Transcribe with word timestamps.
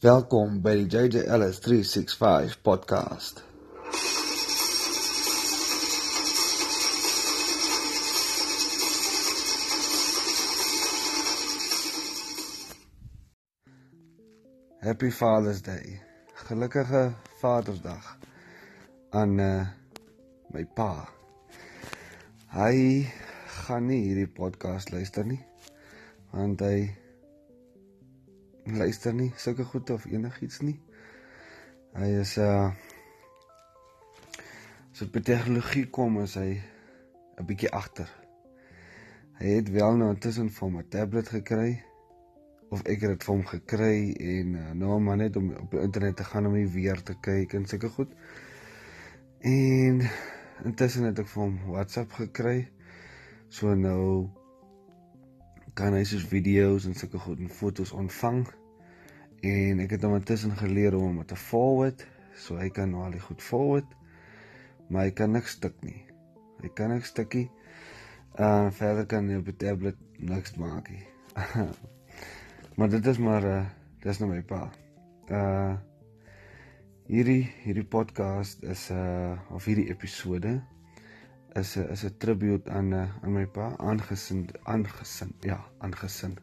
Welkom 0.00 0.62
by 0.64 0.72
die 0.78 0.86
JJ 0.88 1.26
Ellis 1.28 1.58
365 1.60 2.54
podcast. 2.64 3.42
Happy 14.80 15.10
Father's 15.10 15.60
Day. 15.60 16.00
Gelukkige 16.48 17.12
Vadersdag 17.42 18.16
aan 19.10 19.36
uh, 19.38 19.68
my 20.56 20.64
pa. 20.64 21.10
Hy 22.56 23.04
gaan 23.66 23.92
nie 23.92 24.00
hierdie 24.06 24.32
podcast 24.32 24.96
luister 24.96 25.28
nie 25.28 25.42
want 26.32 26.64
hy 26.64 26.88
luister 28.76 29.14
nie 29.14 29.32
sulke 29.36 29.64
goed 29.64 29.90
of 29.90 30.04
enigiets 30.06 30.60
nie. 30.60 30.78
Hy 31.96 32.08
is 32.20 32.36
uh 32.38 32.70
so 34.92 35.06
by 35.06 35.22
tegnologie 35.24 35.86
kom 35.90 36.20
is 36.22 36.34
hy 36.36 36.60
'n 37.40 37.46
bietjie 37.46 37.70
agter. 37.72 38.10
Hy 39.40 39.54
het 39.56 39.70
wel 39.72 39.96
nou 39.96 40.10
intussen 40.12 40.50
vir 40.50 40.68
'n 40.68 40.88
tablet 40.88 41.28
gekry 41.28 41.82
of 42.70 42.82
ek 42.84 43.00
het 43.00 43.10
dit 43.10 43.24
vir 43.24 43.34
hom 43.34 43.46
gekry 43.46 44.12
en 44.14 44.54
uh, 44.54 44.72
nou 44.72 45.00
maar 45.00 45.16
net 45.16 45.36
om 45.36 45.50
op 45.56 45.70
die 45.70 45.80
internet 45.80 46.16
te 46.16 46.24
gaan 46.24 46.46
om 46.46 46.54
die 46.54 46.68
weer 46.68 47.02
te 47.02 47.16
kyk 47.20 47.54
en 47.54 47.66
sulke 47.66 47.88
goed. 47.88 48.12
En 49.40 50.04
intussen 50.64 51.04
het 51.08 51.18
ek 51.18 51.26
vir 51.32 51.42
hom 51.42 51.58
WhatsApp 51.72 52.12
gekry. 52.12 52.68
So 53.48 53.74
nou 53.74 54.30
kan 55.74 55.96
hy 55.96 56.04
soos 56.04 56.28
video's 56.28 56.86
en 56.86 56.94
sulke 56.94 57.18
goed 57.18 57.40
en 57.40 57.50
foto's 57.50 57.92
ontvang 57.96 58.44
en 59.46 59.80
ek 59.80 59.94
het 59.96 60.04
hom 60.04 60.16
intussen 60.18 60.56
geleer 60.56 60.96
om 60.96 61.20
dit 61.20 61.28
te 61.32 61.36
forward 61.36 62.04
so 62.36 62.58
hy 62.60 62.68
kan 62.74 62.92
nou 62.92 63.04
al 63.06 63.16
die 63.16 63.22
goed 63.24 63.42
forward 63.42 63.88
maar 64.90 65.06
hy 65.06 65.12
kan 65.14 65.30
niks 65.30 65.54
stuk 65.54 65.76
nie. 65.86 66.00
Hy 66.60 66.68
kan 66.74 66.90
niks 66.90 67.12
stukkie 67.14 67.46
uh 68.38 68.70
verder 68.74 69.06
kan 69.10 69.28
hy 69.30 69.38
op 69.40 69.48
die 69.48 69.58
tablet 69.58 69.98
niks 70.18 70.56
maak 70.60 70.90
nie 70.90 71.06
maar 72.76 72.90
dit 72.90 73.06
is 73.06 73.18
maar 73.22 73.46
uh 73.46 73.62
dis 74.00 74.18
nou 74.20 74.30
my 74.30 74.42
pa. 74.42 74.64
Uh 75.28 75.76
hierdie 77.10 77.48
hierdie 77.64 77.86
podcast 77.86 78.62
is 78.62 78.88
uh 78.94 79.38
of 79.50 79.64
hierdie 79.68 79.88
episode 79.90 80.60
is 81.58 81.76
'n 81.76 81.90
is 81.90 82.04
'n 82.04 82.16
tribute 82.18 82.70
aan 82.70 82.92
uh, 82.92 83.08
aan 83.22 83.32
my 83.32 83.46
pa 83.46 83.74
aangesin 83.78 84.48
aangesin 84.62 85.34
ja 85.40 85.58
aangesin 85.78 86.38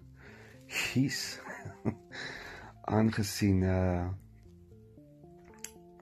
hier's 0.67 1.39
aangesien 2.88 3.62
uh 3.68 4.08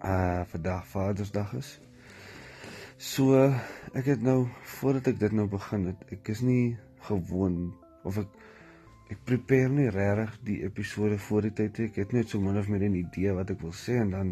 uh 0.05 0.41
vandag 0.45 0.87
Vadersdag 0.87 1.53
is. 1.57 1.69
So 2.97 3.33
ek 3.93 4.05
het 4.05 4.21
nou 4.21 4.45
voordat 4.77 5.07
ek 5.13 5.19
dit 5.19 5.33
nou 5.33 5.47
begin 5.49 5.87
het, 5.89 6.03
ek 6.13 6.29
is 6.29 6.43
nie 6.45 6.77
gewoon 7.07 7.73
of 8.05 8.19
ek 8.21 8.35
ek 9.13 9.23
prepare 9.25 9.69
nie 9.69 9.89
regtig 9.93 10.37
die 10.45 10.59
episode 10.65 11.17
voor 11.27 11.47
die 11.47 11.53
tyd 11.57 11.81
ek 11.87 11.97
het 12.03 12.13
net 12.13 12.29
so 12.29 12.41
min 12.41 12.57
of 12.57 12.69
meer 12.69 12.85
'n 12.85 13.01
idee 13.01 13.33
wat 13.33 13.49
ek 13.53 13.61
wil 13.61 13.73
sê 13.73 13.97
en 14.01 14.13
dan 14.13 14.29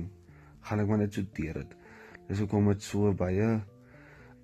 gaan 0.62 0.80
ek 0.80 0.88
maar 0.88 1.02
net 1.02 1.14
so 1.14 1.26
deur 1.34 1.54
dit. 1.54 1.76
Dis 2.28 2.40
hoekom 2.40 2.70
dit 2.70 2.84
so 2.84 3.14
baie 3.14 3.50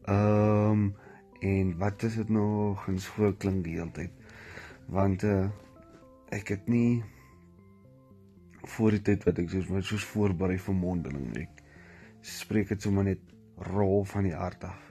ehm 0.05 0.71
um, 0.71 0.95
en 1.41 1.77
wat 1.77 2.03
is 2.03 2.15
dit 2.15 2.29
nog 2.29 2.87
en 2.87 2.99
so 2.99 3.33
klink 3.33 3.63
die 3.63 3.77
hele 3.77 3.91
tyd. 3.91 4.11
Want 4.87 5.23
uh 5.23 5.49
ek 6.29 6.47
het 6.57 6.67
nie 6.67 7.03
voor 8.75 8.97
die 8.97 9.01
tyd 9.11 9.25
wat 9.27 9.39
ek 9.41 9.49
soos 9.53 9.67
met 9.73 9.87
soos 9.87 10.05
voorberei 10.11 10.57
vir 10.61 10.75
mondeling 10.75 11.31
ek 11.43 11.63
spreek 12.25 12.69
dit 12.73 12.81
sommer 12.81 13.03
net 13.07 13.21
rol 13.69 14.03
van 14.07 14.27
die 14.27 14.35
hart 14.35 14.63
af. 14.63 14.85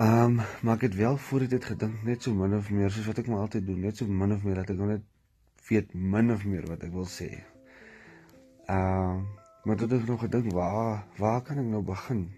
Ehm 0.00 0.38
um, 0.38 0.40
maar 0.62 0.78
ek 0.78 0.88
het 0.88 0.96
wel 0.96 1.16
voor 1.16 1.44
die 1.44 1.50
tyd 1.54 1.64
gedink 1.72 2.02
net 2.06 2.22
so 2.22 2.34
min 2.34 2.54
of 2.56 2.70
meer 2.70 2.90
soos 2.90 3.06
wat 3.10 3.18
ek 3.18 3.28
maar 3.28 3.44
altyd 3.46 3.66
doen, 3.66 3.80
net 3.80 3.96
so 3.96 4.06
min 4.06 4.32
of 4.32 4.44
meer 4.44 4.62
dat 4.62 4.70
ek 4.70 4.78
net 4.78 5.06
weet 5.68 5.94
min 5.94 6.32
of 6.32 6.44
meer 6.44 6.66
wat 6.70 6.84
ek 6.86 6.92
wil 6.94 7.06
sê. 7.06 7.30
Ehm 8.66 9.20
um, 9.20 9.26
maar 9.64 9.76
dit 9.76 9.90
het 9.90 10.06
nog 10.08 10.22
gedink 10.24 10.52
waar 10.56 11.04
waar 11.18 11.42
kan 11.44 11.58
ek 11.60 11.66
nou 11.68 11.82
begin? 11.84 12.30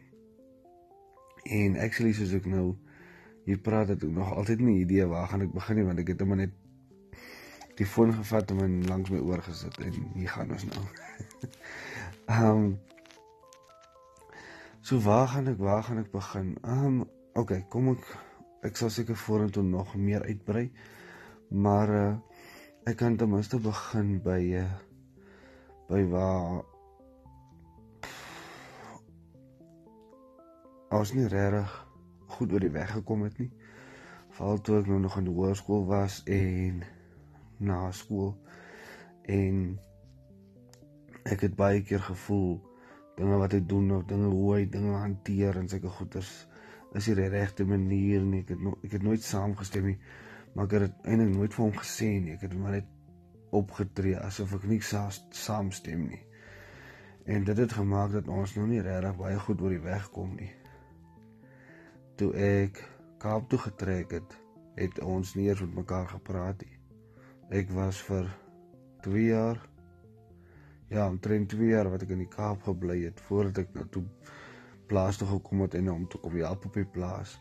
En 1.44 1.76
actually 1.78 2.12
soos 2.18 2.32
ek 2.34 2.48
nou 2.50 2.74
hier 3.46 3.58
praat 3.58 3.88
het 3.94 4.02
ek 4.02 4.10
nog 4.10 4.32
altyd 4.34 4.60
nie 4.60 4.80
idee 4.80 5.06
waar 5.06 5.28
gaan 5.30 5.46
ek 5.46 5.54
begin 5.54 5.78
nie 5.78 5.86
want 5.86 6.02
ek 6.02 6.12
het 6.14 6.20
hom 6.24 6.34
net 6.38 6.56
die 7.82 7.90
foon 7.90 8.14
gevat 8.14 8.54
en 8.54 8.62
hom 8.62 8.80
langs 8.88 9.10
my 9.10 9.20
oor 9.20 9.42
gesit 9.42 9.76
en 9.82 10.00
hier 10.14 10.32
gaan 10.32 10.54
ons 10.54 10.66
nou. 10.70 10.86
Ehm 12.32 12.48
um, 12.48 12.72
So 14.82 14.98
waar 14.98 15.28
gaan 15.28 15.46
ek 15.46 15.60
waar 15.62 15.82
gaan 15.86 15.98
ek 15.98 16.10
begin? 16.10 16.56
Ehm 16.66 16.86
um, 16.86 17.10
okay, 17.38 17.60
kom 17.70 17.92
ek 17.92 18.02
ek 18.66 18.78
sal 18.80 18.90
seker 18.90 19.14
vorentoe 19.14 19.62
nog 19.62 19.94
meer 19.94 20.24
uitbrei. 20.26 20.72
Maar 21.54 21.92
uh, 21.94 22.16
ek 22.90 22.96
kan 22.98 23.16
ten 23.16 23.30
minste 23.30 23.60
begin 23.62 24.16
by 24.24 24.40
uh, 24.58 24.64
by 25.86 26.02
waar 26.10 26.64
ons 30.98 31.14
nie 31.14 31.28
regtig 31.30 31.78
goed 32.34 32.50
oor 32.52 32.66
die 32.66 32.74
weg 32.74 32.90
gekom 32.96 33.22
het 33.28 33.38
nie. 33.38 33.52
Veral 34.34 34.58
toe 34.66 34.80
ek 34.80 34.90
nou 34.90 34.98
nog 35.06 35.20
in 35.22 35.30
die 35.30 35.36
hoërskool 35.36 35.86
was 35.86 36.24
en 36.26 36.82
na 37.62 37.84
skool 37.94 38.34
en 39.30 39.64
ek 41.28 41.46
het 41.46 41.56
baie 41.56 41.82
keer 41.86 42.02
gevoel 42.02 42.56
dinge 43.16 43.38
wat 43.38 43.54
ek 43.54 43.68
doen 43.70 43.90
of 43.98 44.06
dinge 44.10 44.30
hoe 44.32 44.54
hy 44.56 44.64
dinge 44.70 44.96
hanteer 44.98 45.60
en 45.60 45.68
sulke 45.70 45.92
goeders 45.98 46.32
is 46.98 47.08
nie 47.08 47.16
die 47.22 47.30
regte 47.32 47.64
manier 47.64 48.24
nie. 48.24 48.42
Ek 48.44 48.52
het 48.54 48.60
no 48.60 48.74
ek 48.84 48.96
het 48.98 49.04
nooit 49.06 49.24
saamgestem 49.24 49.86
nie. 49.92 49.98
Maar 50.52 50.68
ek 50.68 50.74
het 50.76 51.06
eintlik 51.08 51.30
nooit 51.32 51.54
vir 51.54 51.64
hom 51.64 51.78
gesê 51.78 52.10
nie. 52.20 52.34
Ek 52.36 52.44
het 52.46 52.56
maar 52.58 52.76
net 52.76 52.90
opgetree 53.56 54.18
asof 54.20 54.56
ek 54.58 54.66
nie 54.68 54.80
sa 54.84 55.06
saamstem 55.12 56.06
nie. 56.10 56.20
En 57.24 57.46
dit 57.48 57.58
het 57.64 57.76
gemaak 57.78 58.12
dat 58.16 58.28
ons 58.28 58.56
nou 58.58 58.66
nie 58.68 58.82
regtig 58.84 59.16
baie 59.20 59.38
goed 59.46 59.62
oor 59.62 59.72
die 59.72 59.84
weg 59.84 60.08
kom 60.12 60.34
nie. 60.36 60.50
Toe 62.20 62.32
ek 62.36 62.82
Kaap 63.22 63.44
toe 63.46 63.58
getrek 63.62 64.16
het, 64.16 64.32
het 64.74 64.96
ons 65.06 65.36
nie 65.38 65.44
eers 65.46 65.60
met 65.62 65.76
mekaar 65.84 66.08
gepraat 66.10 66.64
nie. 66.66 66.81
Ek 67.52 67.68
was 67.76 67.98
vir 68.06 68.30
2 69.04 69.22
jaar 69.26 69.58
ja, 70.88 71.04
omtrent 71.04 71.50
2 71.52 71.66
jaar 71.68 71.90
wat 71.92 72.04
ek 72.06 72.14
in 72.14 72.22
die 72.22 72.30
Kaap 72.32 72.62
gebly 72.64 73.02
het 73.02 73.20
voordat 73.26 73.66
ek 73.66 73.74
na 73.76 73.84
toe 73.92 74.04
plaas 74.88 75.18
toe 75.20 75.28
gekom 75.28 75.64
het 75.64 75.74
en 75.76 75.90
om 75.92 76.06
toe 76.08 76.20
kom 76.22 76.36
help 76.40 76.64
op 76.68 76.78
die 76.80 76.88
plaas. 76.94 77.34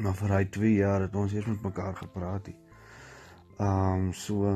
Maar 0.00 0.16
vir 0.16 0.32
hy 0.36 0.42
2 0.56 0.70
jaar 0.78 1.04
het 1.04 1.16
ons 1.16 1.34
eers 1.36 1.50
met 1.52 1.66
mekaar 1.68 1.98
gepraat. 2.00 2.48
Ehm 2.48 4.06
um, 4.06 4.06
so 4.16 4.54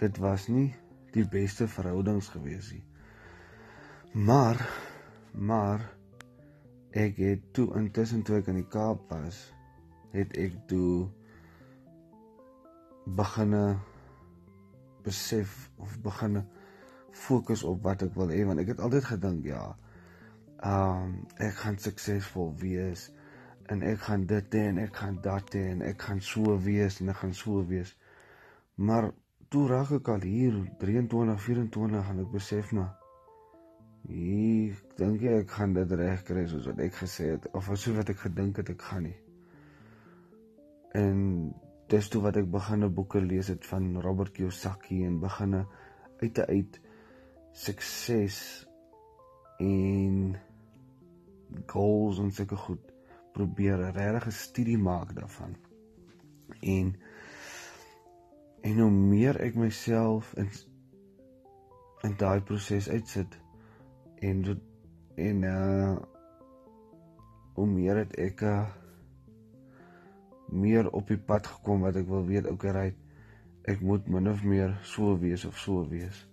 dit 0.00 0.20
was 0.20 0.48
nie 0.52 0.68
die 1.14 1.24
beste 1.28 1.68
verhoudings 1.68 2.28
gewees 2.34 2.68
nie. 2.74 2.84
Maar 4.12 4.60
maar 5.32 5.86
ek 6.92 7.16
het 7.22 7.48
toe 7.56 7.70
intussen 7.80 8.22
toe 8.28 8.42
ek 8.42 8.52
in 8.52 8.60
die 8.60 8.68
Kaap 8.68 9.08
was, 9.08 9.40
het 10.12 10.36
ek 10.36 10.56
toe 10.68 11.08
beginne 13.16 13.78
besef 15.04 15.70
of 15.76 16.00
begin 16.04 16.42
fokus 17.10 17.62
op 17.64 17.82
wat 17.82 18.02
ek 18.06 18.14
wil 18.14 18.30
hê 18.30 18.44
want 18.46 18.60
ek 18.62 18.74
het 18.74 18.82
altyd 18.84 19.08
gedink 19.12 19.46
ja 19.48 19.64
ehm 20.60 21.06
um, 21.06 21.16
ek 21.40 21.54
gaan 21.62 21.78
suksesvol 21.80 22.52
wees 22.60 23.08
en 23.70 23.82
ek 23.86 24.00
gaan 24.06 24.26
dit 24.26 24.54
hê 24.54 24.62
en 24.68 24.78
ek 24.82 24.96
gaan 24.98 25.18
dat 25.22 25.54
hê 25.54 25.62
en 25.72 25.82
ek 25.86 26.02
gaan 26.02 26.20
so 26.26 26.56
wees 26.64 26.98
en 27.00 27.12
ek 27.12 27.20
gaan 27.22 27.34
so 27.38 27.62
wees. 27.66 27.92
Maar 28.74 29.12
toe 29.48 29.66
raak 29.70 29.92
ek 30.00 30.08
al 30.10 30.26
hier 30.26 30.56
23 30.82 31.38
24 31.44 32.10
en 32.14 32.22
ek 32.24 32.32
besef 32.34 32.72
maar 32.74 32.96
ek 34.10 34.82
dink 34.98 35.22
ek 35.36 35.54
gaan 35.54 35.76
dit 35.76 35.96
reg 36.02 36.24
kry 36.26 36.46
soos 36.50 36.66
wat 36.70 36.82
ek 36.82 36.98
gesê 36.98 37.30
het 37.36 37.46
of 37.54 37.70
so 37.78 37.94
wat 37.94 38.10
ek 38.10 38.24
gedink 38.26 38.58
het 38.62 38.74
ek 38.74 38.86
gaan 38.90 39.06
nie? 39.06 39.18
En 40.98 41.18
dis 41.90 42.08
toe 42.08 42.20
wat 42.22 42.36
ek 42.38 42.46
begine 42.50 42.88
boeke 42.94 43.20
lees 43.22 43.48
het 43.50 43.66
van 43.66 43.96
Robert 44.04 44.30
Kiyosaki 44.36 45.00
en 45.06 45.18
begine 45.22 45.64
uit 46.20 46.34
te 46.34 46.46
uit 46.46 46.80
sukses 47.52 48.36
en 49.58 50.36
goals 51.66 52.20
en 52.22 52.30
sulke 52.30 52.56
goed 52.56 52.92
probeer 53.34 53.78
'n 53.78 53.96
regte 53.96 54.30
studie 54.30 54.78
maak 54.78 55.14
daarvan. 55.14 55.56
En 56.60 56.94
en 58.62 58.78
hoe 58.78 58.90
meer 58.90 59.40
ek 59.40 59.54
myself 59.54 60.34
in 60.36 60.48
in 62.02 62.14
daai 62.16 62.40
proses 62.40 62.88
uitsit 62.88 63.38
en 64.20 64.60
en 65.16 65.42
uh 65.42 65.96
hoe 67.54 67.66
meer 67.66 67.96
het 67.96 68.14
ek 68.16 68.40
uh, 68.40 68.68
meer 70.52 70.90
op 70.90 71.08
die 71.08 71.18
pad 71.18 71.46
gekom 71.46 71.86
wat 71.86 71.96
ek 71.96 72.08
wil 72.08 72.26
weet 72.26 72.48
okay 72.50 72.74
right 72.74 72.96
ek 73.70 73.80
moet 73.80 74.08
min 74.08 74.28
of 74.28 74.42
meer 74.44 74.78
so 74.82 75.16
wees 75.20 75.44
of 75.44 75.58
so 75.58 75.84
wees 75.88 76.26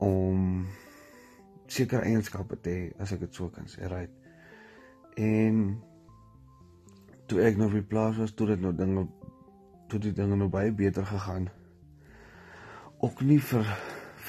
om 0.00 0.66
sekere 1.70 2.08
eienskappe 2.08 2.58
te 2.64 2.74
hê 2.74 2.88
as 3.02 3.12
ek 3.14 3.24
dit 3.26 3.36
so 3.36 3.50
kan 3.54 3.68
sê, 3.70 3.86
right? 3.90 4.12
En 5.20 5.78
toe 7.30 7.42
ek 7.46 7.58
nou 7.60 7.68
op 7.70 7.76
die 7.78 7.86
plaas 7.86 8.18
was, 8.18 8.34
toe 8.34 8.48
dit 8.50 8.62
nou 8.62 8.72
dinge 8.76 9.06
toe 9.90 10.00
die 10.02 10.14
dinge 10.14 10.38
nou 10.38 10.48
baie 10.50 10.70
beter 10.74 11.06
gegaan. 11.06 11.48
Ook 13.02 13.22
nie 13.26 13.40
vir 13.42 13.66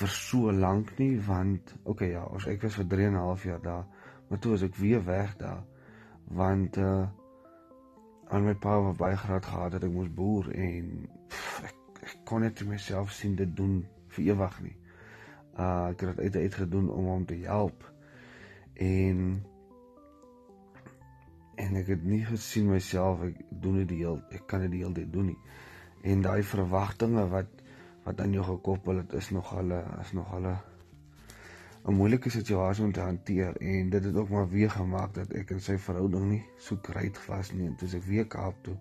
vir 0.02 0.14
so 0.14 0.52
lank 0.54 0.96
nie, 0.98 1.14
want 1.22 1.74
okay 1.86 2.12
ja, 2.14 2.24
as 2.36 2.48
ek 2.50 2.64
was 2.66 2.78
vir 2.80 2.88
3 2.94 3.10
en 3.10 3.18
'n 3.18 3.26
half 3.26 3.44
jaar 3.46 3.62
daar, 3.62 3.86
maar 4.30 4.40
toe 4.40 4.52
was 4.52 4.64
ek 4.66 4.76
weer 4.76 5.04
weg 5.06 5.38
daar 5.38 5.64
want 6.32 6.78
uh 6.78 7.08
aan 8.32 8.46
my 8.48 8.54
pa 8.56 8.78
wat 8.80 8.98
baie 8.98 9.18
graad 9.20 9.46
gehad 9.46 9.74
het 9.76 9.84
ek 9.84 9.92
moes 9.92 10.12
boer 10.16 10.48
en 10.56 10.92
pff, 11.28 11.64
ek, 11.68 12.04
ek 12.08 12.20
kon 12.28 12.46
net 12.46 12.64
myself 12.68 13.12
sien 13.12 13.36
dit 13.36 13.56
doen 13.56 13.82
vir 14.16 14.32
ewig 14.32 14.60
nie. 14.64 14.76
Uh 15.60 15.92
ek 15.92 16.06
het 16.08 16.22
dit 16.22 16.38
uit 16.46 16.60
gedoen 16.64 16.88
om 16.90 17.10
hom 17.12 17.26
te 17.28 17.36
help. 17.44 17.84
En 18.80 19.44
en 21.62 21.76
ek 21.82 21.92
het 21.94 22.06
nie 22.08 22.24
gesien 22.26 22.72
myself 22.72 23.26
ek 23.28 23.44
doen 23.52 23.82
dit 23.82 23.92
die 23.92 24.02
heel 24.06 24.22
ek 24.32 24.48
kan 24.48 24.64
dit 24.64 24.78
die 24.78 24.84
hele 24.86 24.96
tyd 25.02 25.12
doen 25.14 25.34
nie. 25.34 25.40
En 26.08 26.24
daai 26.24 26.42
verwagtinge 26.56 27.28
wat 27.36 27.52
wat 28.06 28.22
aan 28.24 28.34
jou 28.34 28.48
gekoppel 28.48 29.04
het 29.04 29.14
is 29.14 29.30
nog 29.36 29.52
al 29.54 29.76
is 30.02 30.16
nog 30.18 30.32
al 30.34 30.48
'n 31.86 31.94
moeilike 31.98 32.30
situasie 32.30 32.84
om 32.84 32.92
te 32.92 33.00
hanteer 33.00 33.58
en 33.58 33.90
dit 33.90 34.04
het 34.04 34.16
ook 34.16 34.30
maar 34.30 34.50
weer 34.50 34.70
gemaak 34.70 35.14
dat 35.14 35.32
ek 35.34 35.52
en 35.52 35.62
sy 35.62 35.78
verhouding 35.78 36.28
nie 36.30 36.44
so 36.58 36.78
great 36.82 37.18
was 37.26 37.52
nie 37.54 37.76
toe 37.76 37.90
ek 37.98 38.04
weer 38.04 38.28
Kaap 38.28 38.64
toe 38.64 38.78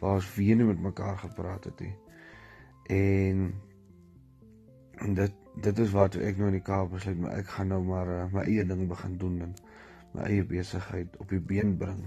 waar 0.00 0.18
ons 0.20 0.34
weer 0.34 0.56
nie 0.56 0.66
met 0.66 0.80
mekaar 0.80 1.18
gepraat 1.18 1.64
het 1.64 1.80
nie. 1.80 1.94
En 2.86 3.54
en 4.92 5.14
dit 5.14 5.32
dit 5.60 5.78
is 5.78 5.90
wat 5.90 6.16
ek 6.20 6.36
nou 6.36 6.50
in 6.50 6.58
die 6.58 6.64
Kaap 6.64 6.90
besluit 6.92 7.18
maar 7.20 7.38
ek 7.38 7.48
gaan 7.54 7.70
nou 7.72 7.82
maar 7.84 8.08
uh, 8.12 8.22
my 8.32 8.44
eie 8.44 8.64
ding 8.68 8.86
begin 8.88 9.16
doen 9.20 9.40
en 9.48 9.54
my 10.12 10.28
eie 10.28 10.44
besigheid 10.44 11.16
op 11.22 11.32
die 11.32 11.40
been 11.40 11.76
bring. 11.80 12.02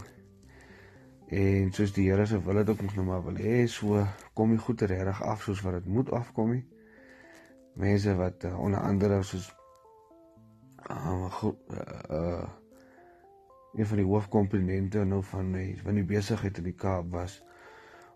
En 1.30 1.72
soos 1.74 1.94
die 1.94 2.10
Here 2.10 2.26
se 2.26 2.42
wil 2.44 2.62
het 2.62 2.70
ook 2.70 2.82
nog 2.82 2.96
nou 2.96 3.06
maar 3.06 3.24
wil 3.26 3.38
hê, 3.42 3.66
so 3.70 4.06
kom 4.34 4.54
die 4.54 4.62
goed 4.62 4.82
reg 4.82 5.22
af 5.22 5.44
soos 5.46 5.62
wat 5.66 5.80
dit 5.80 5.86
moet 5.86 6.12
afkom 6.12 6.54
nie. 6.58 6.66
Mense 7.74 8.16
wat 8.18 8.46
uh, 8.46 8.60
onder 8.60 8.80
andere 8.80 9.24
soos 9.24 9.50
uh, 10.90 11.44
uh 12.10 12.48
een 13.74 13.86
van 13.86 13.98
die 13.98 14.06
hoofkomponente 14.06 15.04
nou 15.06 15.24
van 15.24 15.52
my 15.52 15.78
van 15.84 15.94
die 16.00 16.04
besigheid 16.04 16.58
in 16.58 16.64
die 16.72 16.76
Kaap 16.76 17.12
was 17.14 17.44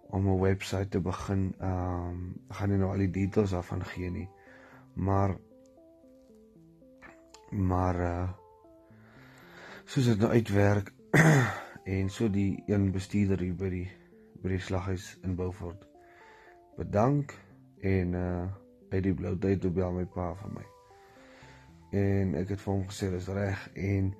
om 0.09 0.27
'n 0.27 0.39
webwerf 0.39 0.87
te 0.89 1.01
begin. 1.01 1.55
Ehm 1.59 2.09
um, 2.09 2.33
gaan 2.49 2.69
nie 2.69 2.77
nou 2.77 2.91
al 2.91 2.97
die 2.97 3.09
details 3.09 3.49
daarvan 3.49 3.85
gee 3.85 4.09
nie. 4.09 4.29
Maar 4.93 5.37
maar 7.49 7.95
uh 7.99 8.29
soos 9.85 10.05
dit 10.05 10.19
nou 10.19 10.31
uitwerk 10.31 10.93
en 11.97 12.09
so 12.09 12.29
die 12.29 12.63
een 12.65 12.91
bestuurder 12.91 13.39
hier 13.39 13.55
by 13.55 13.69
die 13.69 13.91
by 14.41 14.49
die 14.49 14.59
slaghuis 14.59 15.17
in 15.21 15.35
Beaufort 15.35 15.87
bedank 16.77 17.33
en 17.81 18.13
uh 18.13 18.45
uit 18.89 19.03
die 19.03 19.13
blou 19.13 19.37
tyd 19.37 19.61
toe 19.61 19.71
bel 19.71 19.91
my 19.91 20.05
pa 20.05 20.33
vir 20.35 20.53
my. 20.53 20.72
En 21.93 22.33
ek 22.39 22.55
het 22.55 22.61
vir 22.63 22.73
hom 22.73 22.85
gesê 22.89 23.09
dis 23.13 23.29
reg 23.37 23.67
en 23.77 24.11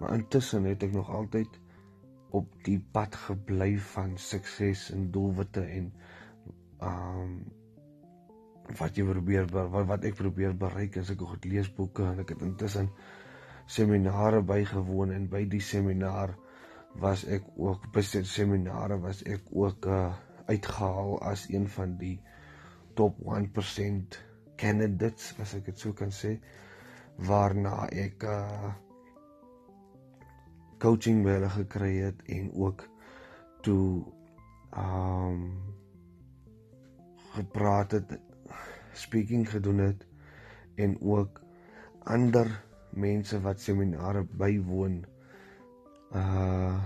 maar 0.00 0.16
intussen 0.18 0.66
het 0.68 0.82
ek 0.82 0.92
nog 0.96 1.10
altyd 1.14 1.58
op 2.36 2.52
die 2.66 2.78
pad 2.92 3.16
gebly 3.28 3.76
van 3.92 4.16
sukses 4.18 4.88
en 4.94 5.10
doelwitte 5.14 5.64
en 5.78 5.90
um 6.82 7.34
wat 8.78 8.96
jy 8.96 9.04
probeer 9.04 9.48
wat 9.52 9.86
wat 9.90 10.06
ek 10.08 10.16
probeer 10.18 10.54
bereik 10.58 10.96
as 11.00 11.10
ek 11.14 11.22
goed 11.32 11.46
lees 11.50 11.68
boeke 11.76 12.06
en 12.08 12.22
ek 12.22 12.34
het 12.34 12.44
intussen 12.46 12.88
seminare 13.76 14.42
bygewoon 14.46 15.12
en 15.14 15.28
by 15.30 15.44
die 15.50 15.62
seminar 15.62 16.34
was 17.04 17.24
ek 17.24 17.46
ook 17.56 17.88
die 17.94 18.24
seminare 18.28 18.98
was 19.00 19.22
ek 19.24 19.48
ook 19.52 19.86
uh, 19.86 20.12
uitgehaal 20.48 21.18
as 21.32 21.46
een 21.50 21.68
van 21.76 21.96
die 22.00 22.16
top 22.98 23.18
1% 23.24 24.18
candidates 24.60 25.32
as 25.40 25.54
ek 25.58 25.70
dit 25.70 25.78
sou 25.84 25.92
kan 25.96 26.12
sê 26.12 26.36
waarna 27.16 27.88
ek 27.88 28.24
uh, 28.24 28.72
coaching 30.82 31.22
by 31.24 31.36
hulle 31.36 31.50
gekry 31.54 31.92
het 32.02 32.22
en 32.26 32.50
ook 32.54 32.88
toe 33.62 34.02
um 34.78 35.44
gepraat 37.32 37.92
het 37.92 38.18
speaking 38.92 39.46
gedoen 39.50 39.78
het 39.78 40.06
en 40.74 40.96
ook 41.00 41.40
ander 42.04 42.50
mense 42.90 43.40
wat 43.40 43.60
seminare 43.60 44.26
bywoon 44.36 45.04
uh 46.12 46.80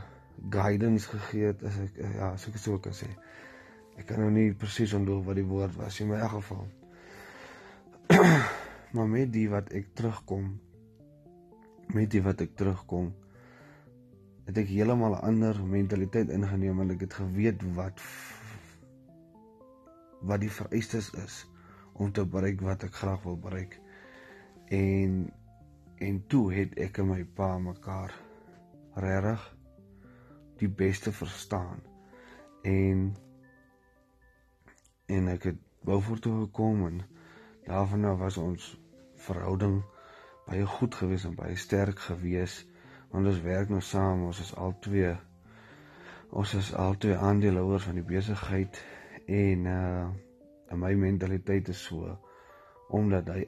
guidance 0.51 1.09
gegee 1.09 1.47
het 1.49 1.63
as 1.65 1.79
ek 1.81 1.97
ja, 1.97 2.29
as 2.35 2.45
ek 2.47 2.59
sou 2.61 2.77
kan 2.79 2.95
sê. 2.95 3.09
Ek 3.97 4.07
kan 4.11 4.21
nou 4.21 4.29
nie 4.31 4.53
presies 4.55 4.93
onthou 4.95 5.23
wat 5.25 5.41
die 5.41 5.49
woord 5.49 5.75
was 5.81 6.01
in 6.05 6.13
my 6.13 6.21
geval. 6.29 6.67
Maar 8.97 9.11
met 9.13 9.33
die 9.33 9.49
wat 9.53 9.71
ek 9.77 9.93
terugkom 9.99 10.55
met 11.95 12.11
die 12.11 12.23
wat 12.25 12.41
ek 12.45 12.57
terugkom 12.59 13.13
het 14.47 14.59
ek 14.63 14.71
heeltemal 14.71 15.19
'n 15.19 15.27
ander 15.31 15.59
mentaliteit 15.77 16.31
ingeneem 16.31 16.81
en 16.81 16.95
ek 16.95 17.05
het 17.07 17.21
geweet 17.21 17.63
wat 17.75 18.01
wat 20.27 20.41
die 20.41 20.51
vereistes 20.51 21.11
is 21.25 21.47
om 21.93 22.13
te 22.13 22.25
bereik 22.27 22.61
wat 22.61 22.85
ek 22.87 22.95
graag 22.95 23.23
wil 23.23 23.39
bereik. 23.41 23.81
En 24.69 25.33
en 25.97 26.27
toe 26.27 26.53
het 26.53 26.75
ek 26.77 26.99
en 27.01 27.09
my 27.09 27.23
pa 27.25 27.57
mekaar 27.59 28.13
regtig 29.01 29.45
die 30.61 30.69
beste 30.69 31.13
verstaan. 31.13 31.81
En 32.63 33.15
en 35.07 35.29
ek 35.29 35.43
het 35.53 35.63
Beaufort 35.87 36.23
toe 36.23 36.35
gekom 36.41 36.87
en 36.87 37.01
daarvan 37.65 38.05
af 38.05 38.19
was 38.19 38.37
ons 38.37 38.73
verhouding 39.29 39.81
baie 40.47 40.67
goed 40.79 40.95
gewees 40.95 41.25
en 41.27 41.35
baie 41.35 41.57
sterk 41.59 41.99
gewees. 42.09 42.61
Want 43.11 43.27
ons 43.27 43.41
werk 43.43 43.71
nou 43.73 43.81
saam, 43.83 44.27
ons 44.31 44.41
is 44.41 44.55
al 44.55 44.77
twee 44.85 45.15
ons 46.31 46.55
is 46.59 46.73
al 46.75 46.97
twee 47.01 47.17
aandeelhouers 47.17 47.87
van 47.87 48.01
die 48.01 48.07
besigheid 48.07 48.81
en 49.27 49.67
uh 49.73 50.07
en 50.67 50.81
my 50.83 50.95
mentaliteit 50.99 51.69
is 51.71 51.79
so 51.87 52.11
omdat 52.99 53.29
hy 53.31 53.45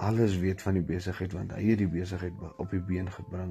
alles 0.00 0.38
weet 0.40 0.62
van 0.64 0.78
die 0.78 0.86
besigheid 0.88 1.34
want 1.36 1.52
hy 1.52 1.64
het 1.66 1.82
die 1.82 1.90
besigheid 1.92 2.38
op 2.56 2.70
die 2.72 2.80
been 2.88 3.10
gebring 3.12 3.50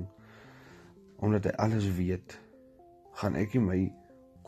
omdat 1.22 1.46
hy 1.46 1.53
alles 1.65 1.86
weet 2.00 2.34
gaan 3.22 3.38
ek 3.38 3.53
nie 3.53 3.62
my 3.68 3.77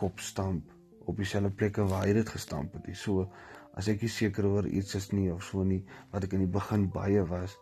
kop 0.01 0.19
stamp 0.19 0.73
op 1.05 1.21
dieselfde 1.21 1.53
plekke 1.53 1.85
waar 1.91 2.07
hy 2.07 2.15
dit 2.17 2.33
gestamp 2.33 2.73
het 2.73 2.89
nie 2.89 2.97
so 2.97 3.27
as 3.75 3.89
ek 3.91 4.05
nie 4.05 4.11
seker 4.11 4.47
oor 4.49 4.67
iets 4.67 4.95
is 4.99 5.11
nie 5.11 5.29
of 5.33 5.43
so 5.43 5.63
nie 5.63 5.81
wat 6.13 6.27
ek 6.27 6.35
in 6.37 6.45
die 6.45 6.51
begin 6.51 6.87
baie 6.91 7.23
was 7.29 7.57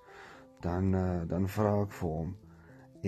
dan 0.65 0.93
uh, 0.95 1.23
dan 1.29 1.47
vra 1.47 1.73
ek 1.83 1.95
vir 1.99 2.17
hom 2.17 2.35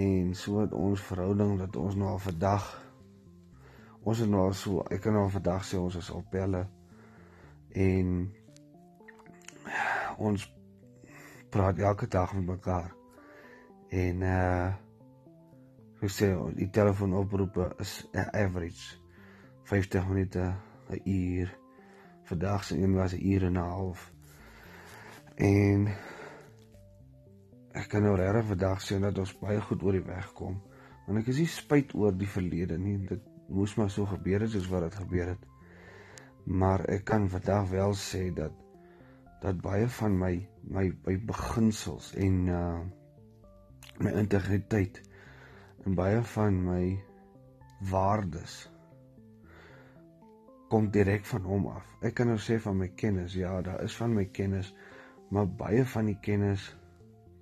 en 0.05 0.33
so 0.35 0.63
het 0.63 0.73
ons 0.75 1.03
verhouding 1.09 1.59
dat 1.61 1.77
ons 1.79 1.95
nou 1.95 2.09
al 2.13 2.23
vandag 2.23 2.65
ons 4.03 4.19
is 4.19 4.29
nou 4.29 4.47
al 4.47 4.57
so 4.57 4.83
ek 4.91 5.05
kan 5.05 5.15
nou 5.17 5.27
vandag 5.33 5.63
sê 5.67 5.79
ons 5.81 5.95
is 6.01 6.11
al 6.13 6.25
pelle 6.31 6.65
en 7.75 8.17
ons 10.17 10.51
praat 11.55 11.79
elke 11.79 12.07
dag 12.07 12.33
met 12.33 12.45
mekaar. 12.45 12.91
En 13.89 14.21
uh 14.21 14.73
ek 16.05 16.11
sê 16.11 16.27
die 16.53 16.67
telefoonoproepe 16.69 17.71
is 17.81 17.93
average 18.13 18.99
50 19.71 20.07
minute 20.07 20.43
'n 20.89 20.99
uur. 21.09 21.64
Vandag 22.25 22.63
se 22.63 22.77
een 22.77 22.93
was 22.95 23.13
'n 23.13 23.25
uur 23.31 23.43
en 23.43 23.57
'n 23.57 23.69
half. 23.69 24.11
En 25.35 25.87
ek 27.71 27.87
kan 27.89 28.01
nou 28.01 28.15
regtig 28.15 28.45
vandag 28.45 28.81
sê 28.81 28.99
dat 28.99 29.17
ons 29.17 29.39
baie 29.39 29.61
goed 29.61 29.83
oor 29.83 29.91
die 29.91 30.05
weg 30.05 30.33
kom. 30.33 30.61
Want 31.07 31.19
ek 31.19 31.27
is 31.27 31.37
nie 31.37 31.47
spyt 31.47 31.93
oor 31.93 32.17
die 32.17 32.29
verlede 32.29 32.77
nie. 32.77 32.97
Dit 33.07 33.21
moes 33.47 33.75
maar 33.75 33.89
so 33.89 34.05
gebeur 34.05 34.41
het 34.41 34.49
soos 34.49 34.67
wat 34.67 34.81
dit 34.81 34.95
gebeur 34.95 35.27
het 35.27 35.45
maar 36.45 36.85
ek 36.93 37.07
kan 37.09 37.29
vandag 37.29 37.69
wel 37.69 37.93
sê 37.97 38.29
dat 38.33 38.53
dat 39.41 39.61
baie 39.61 39.87
van 39.89 40.17
my 40.17 40.35
my 40.61 40.85
my 41.05 41.17
beginsels 41.25 42.13
en 42.13 42.47
uh 42.47 42.79
my 43.97 44.11
integriteit 44.21 45.01
en 45.85 45.95
baie 45.97 46.21
van 46.21 46.57
my 46.63 46.83
waardes 47.89 48.65
kom 50.75 50.91
direk 50.91 51.23
van 51.31 51.47
hom 51.47 51.69
af. 51.71 51.87
Ek 52.03 52.17
kan 52.19 52.27
nou 52.27 52.37
sê 52.41 52.59
van 52.59 52.75
my 52.83 52.91
kennis, 52.99 53.39
ja, 53.39 53.55
daar 53.63 53.79
is 53.87 53.95
van 53.95 54.13
my 54.13 54.27
kennis, 54.35 54.73
maar 55.31 55.47
baie 55.47 55.87
van 55.95 56.11
die 56.11 56.19
kennis 56.19 56.67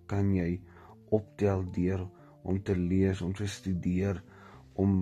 kan 0.08 0.30
jy 0.38 0.62
optel 1.10 1.66
deur 1.74 2.06
om 2.46 2.62
te 2.62 2.78
lees, 2.78 3.26
om 3.26 3.34
te 3.34 3.50
studeer, 3.50 4.22
om 4.78 4.94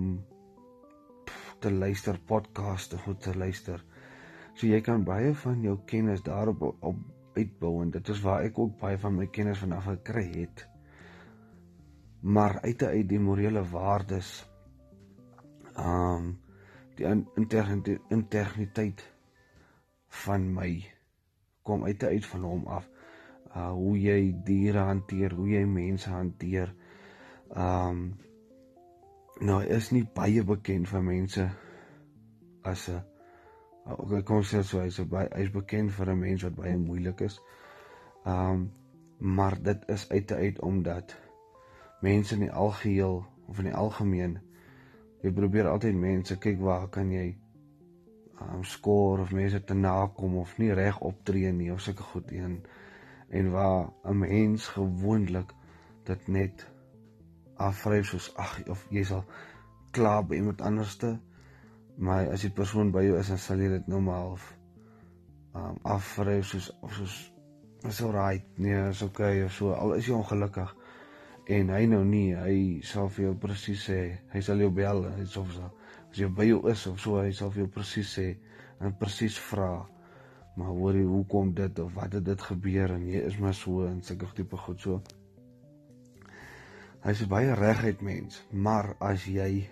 te 1.60 1.70
luister 1.70 2.16
podcaste, 2.26 2.98
om 3.06 3.18
te 3.20 3.36
luister 3.36 3.84
So 4.58 4.68
jy 4.68 4.82
kan 4.84 5.04
baie 5.06 5.32
van 5.42 5.62
jou 5.64 5.78
kennis 5.88 6.22
daarop 6.26 6.62
op 6.68 6.98
uitbou 7.36 7.72
en 7.82 7.92
dit 7.94 8.08
is 8.12 8.20
waar 8.20 8.44
ek 8.44 8.58
ook 8.60 8.76
baie 8.80 8.98
van 9.00 9.16
my 9.16 9.26
kennis 9.32 9.62
vanaf 9.64 9.88
gekry 9.88 10.26
het. 10.34 10.66
Maar 12.20 12.58
uit 12.60 12.82
uit 12.82 13.08
die 13.08 13.20
morele 13.20 13.64
waardes 13.72 14.34
ehm 15.72 16.16
um, 16.16 16.32
die 16.96 17.98
integriteit 18.08 19.04
van 20.22 20.48
my 20.54 20.70
kom 21.62 21.84
uit 21.84 22.02
uit 22.04 22.26
van 22.26 22.42
hom 22.42 22.66
af. 22.66 22.88
Uh 23.52 23.70
hoe 23.70 23.96
jy 24.00 24.34
diere 24.44 24.86
hanteer, 24.88 25.34
hoe 25.36 25.48
jy 25.48 25.64
mense 25.68 26.10
hanteer. 26.10 26.74
Um, 27.56 28.18
nou 29.40 29.62
is 29.64 29.90
nie 29.92 30.04
baie 30.14 30.44
bekend 30.44 30.88
van 30.88 31.04
mense 31.04 31.48
as 32.62 32.88
'n 32.88 33.02
okay, 33.84 34.22
kom 34.22 34.42
sê 34.42 34.62
so 34.62 34.80
hy's 34.80 35.00
baie 35.10 35.28
hy's 35.34 35.50
bekend 35.50 35.92
vir 35.92 36.10
'n 36.10 36.18
mens 36.18 36.42
wat 36.42 36.54
baie 36.54 36.76
moeilik 36.76 37.20
is. 37.20 37.40
Um, 38.26 38.72
maar 39.18 39.62
dit 39.62 39.88
is 39.88 40.08
uit 40.10 40.32
uit 40.32 40.60
omdat 40.60 41.16
mense 42.00 42.34
in 42.34 42.40
die 42.40 42.52
algeheel 42.52 43.26
of 43.46 43.58
in 43.58 43.64
die 43.64 43.74
algemeen 43.74 44.38
jy 45.22 45.32
probeer 45.32 45.70
altyd 45.70 45.94
mense 45.94 46.36
kyk 46.38 46.60
waar 46.60 46.88
kan 46.90 47.10
jy 47.12 47.28
um, 48.40 48.64
skoor 48.64 49.22
of 49.24 49.32
mense 49.32 49.64
te 49.64 49.74
nakom 49.74 50.36
of 50.42 50.56
nie 50.58 50.72
reg 50.74 50.98
optree 51.00 51.52
nie 51.52 51.70
of 51.72 51.80
sulke 51.80 52.02
goed 52.02 52.32
een 52.32 52.60
en 53.30 53.50
waar 53.50 53.92
'n 54.04 54.18
mens 54.18 54.68
gewoonlik 54.68 55.54
dit 56.04 56.28
net 56.28 56.66
afvryf 57.56 58.06
soos 58.06 58.30
ag 58.36 58.58
of 58.68 58.86
jy 58.90 59.04
sal 59.04 59.24
klaar 59.90 60.24
by 60.26 60.34
iemand 60.34 60.60
anderste. 60.60 61.18
Maar 61.96 62.30
as 62.32 62.40
die 62.40 62.50
persoon 62.50 62.90
by 62.90 63.04
jou 63.04 63.18
is 63.18 63.28
dan 63.28 63.38
sal 63.38 63.60
jy 63.60 63.68
dit 63.68 63.86
nou 63.86 64.00
maar 64.00 64.22
half 64.24 64.46
um, 65.54 65.76
afvryf 65.82 66.46
soos 66.46 66.70
of 66.80 66.94
soos 66.96 67.16
is 67.88 68.02
alright 68.02 68.46
nee 68.56 68.88
is 68.88 69.02
okay 69.02 69.44
of 69.44 69.52
so. 69.52 69.72
Al 69.72 69.94
is 69.94 70.06
jy 70.06 70.14
ongelukkig 70.14 70.74
en 71.50 71.70
hy 71.74 71.86
nou 71.90 72.02
nie 72.06 72.34
hy 72.38 72.58
sal 72.86 73.08
vir 73.10 73.28
jou 73.28 73.36
presies 73.46 73.86
sê 73.88 74.00
hy 74.34 74.42
sal 74.44 74.60
jou 74.62 74.70
bel 74.74 75.06
of 75.06 75.32
so 75.32 75.70
as 76.10 76.18
jy 76.20 76.28
by 76.28 76.46
jou 76.46 76.60
is 76.70 76.86
of 76.86 77.00
so 77.00 77.18
hy 77.18 77.32
sal 77.34 77.50
vir 77.50 77.64
jou 77.64 77.72
presies 77.78 78.12
sê 78.18 78.28
en 78.80 78.94
presies 78.98 79.38
vra 79.50 79.72
maar 80.56 80.72
hoor 80.76 80.96
jy 80.96 81.04
hoekom 81.08 81.54
dit 81.56 81.78
of 81.80 81.92
wat 81.96 82.12
het 82.12 82.24
dit 82.24 82.46
gebeur 82.48 82.92
en 82.94 83.04
jy 83.08 83.22
is 83.26 83.38
maar 83.40 83.54
so 83.56 83.86
en 83.86 84.02
sulke 84.04 84.28
tipe 84.36 84.56
goed. 84.56 84.80
So 84.80 85.00
hy's 87.02 87.22
baie 87.28 87.54
reguit 87.58 88.02
mens 88.04 88.42
maar 88.52 88.92
as 89.00 89.24
jy 89.26 89.64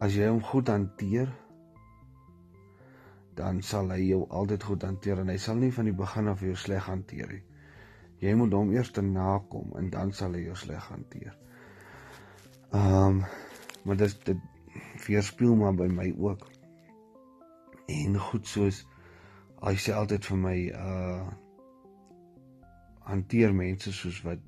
as 0.00 0.14
jy 0.14 0.28
hom 0.30 0.42
goed 0.44 0.70
hanteer 0.70 1.32
dan 3.34 3.60
sal 3.66 3.90
hy 3.90 4.04
jou 4.12 4.22
altyd 4.30 4.62
goed 4.62 4.86
hanteer 4.86 5.24
en 5.24 5.32
hy 5.32 5.38
sal 5.42 5.58
nie 5.58 5.72
van 5.74 5.90
die 5.90 5.96
begin 5.98 6.30
af 6.30 6.44
jou 6.46 6.54
sleg 6.56 6.86
hanteer 6.86 7.34
nie 7.34 7.42
jy 8.24 8.34
moet 8.40 8.56
hom 8.56 8.72
eers 8.72 8.90
te 8.90 9.02
nakom 9.04 9.74
en 9.78 9.90
dan 9.92 10.12
sal 10.12 10.36
hy 10.36 10.46
jou 10.48 10.56
sleg 10.56 10.90
hanteer 10.90 11.36
ehm 12.72 13.20
um, 13.20 13.24
maar 13.84 13.96
dit 14.00 14.20
dit 14.24 14.50
weerspieël 15.06 15.56
maar 15.56 15.74
by 15.74 15.86
my 15.86 16.14
ook. 16.18 16.46
En 17.86 18.18
goed 18.18 18.46
soos 18.48 18.84
hy 19.64 19.74
sê 19.80 19.94
altyd 19.96 20.26
vir 20.30 20.40
my 20.40 20.58
uh 20.72 21.24
hanteer 23.04 23.52
mense 23.52 23.90
soos 23.92 24.22
wat 24.24 24.40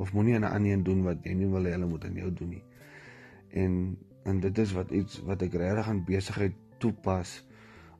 of 0.00 0.12
moenie 0.16 0.34
aan 0.34 0.46
'n 0.48 0.52
ander 0.56 0.72
een 0.72 0.82
doen 0.82 1.02
wat 1.04 1.24
jy 1.24 1.34
nie 1.36 1.48
wil 1.52 1.64
hê 1.68 1.72
hulle 1.76 1.86
moet 1.86 2.04
aan 2.04 2.16
jou 2.16 2.32
doen 2.32 2.48
nie. 2.48 2.62
En 3.62 3.98
en 4.24 4.40
dit 4.40 4.58
is 4.58 4.72
wat 4.72 4.90
iets 4.90 5.20
wat 5.28 5.42
ek 5.42 5.54
regtig 5.54 5.88
aan 5.88 6.04
besigheid 6.04 6.56
toepas 6.78 7.44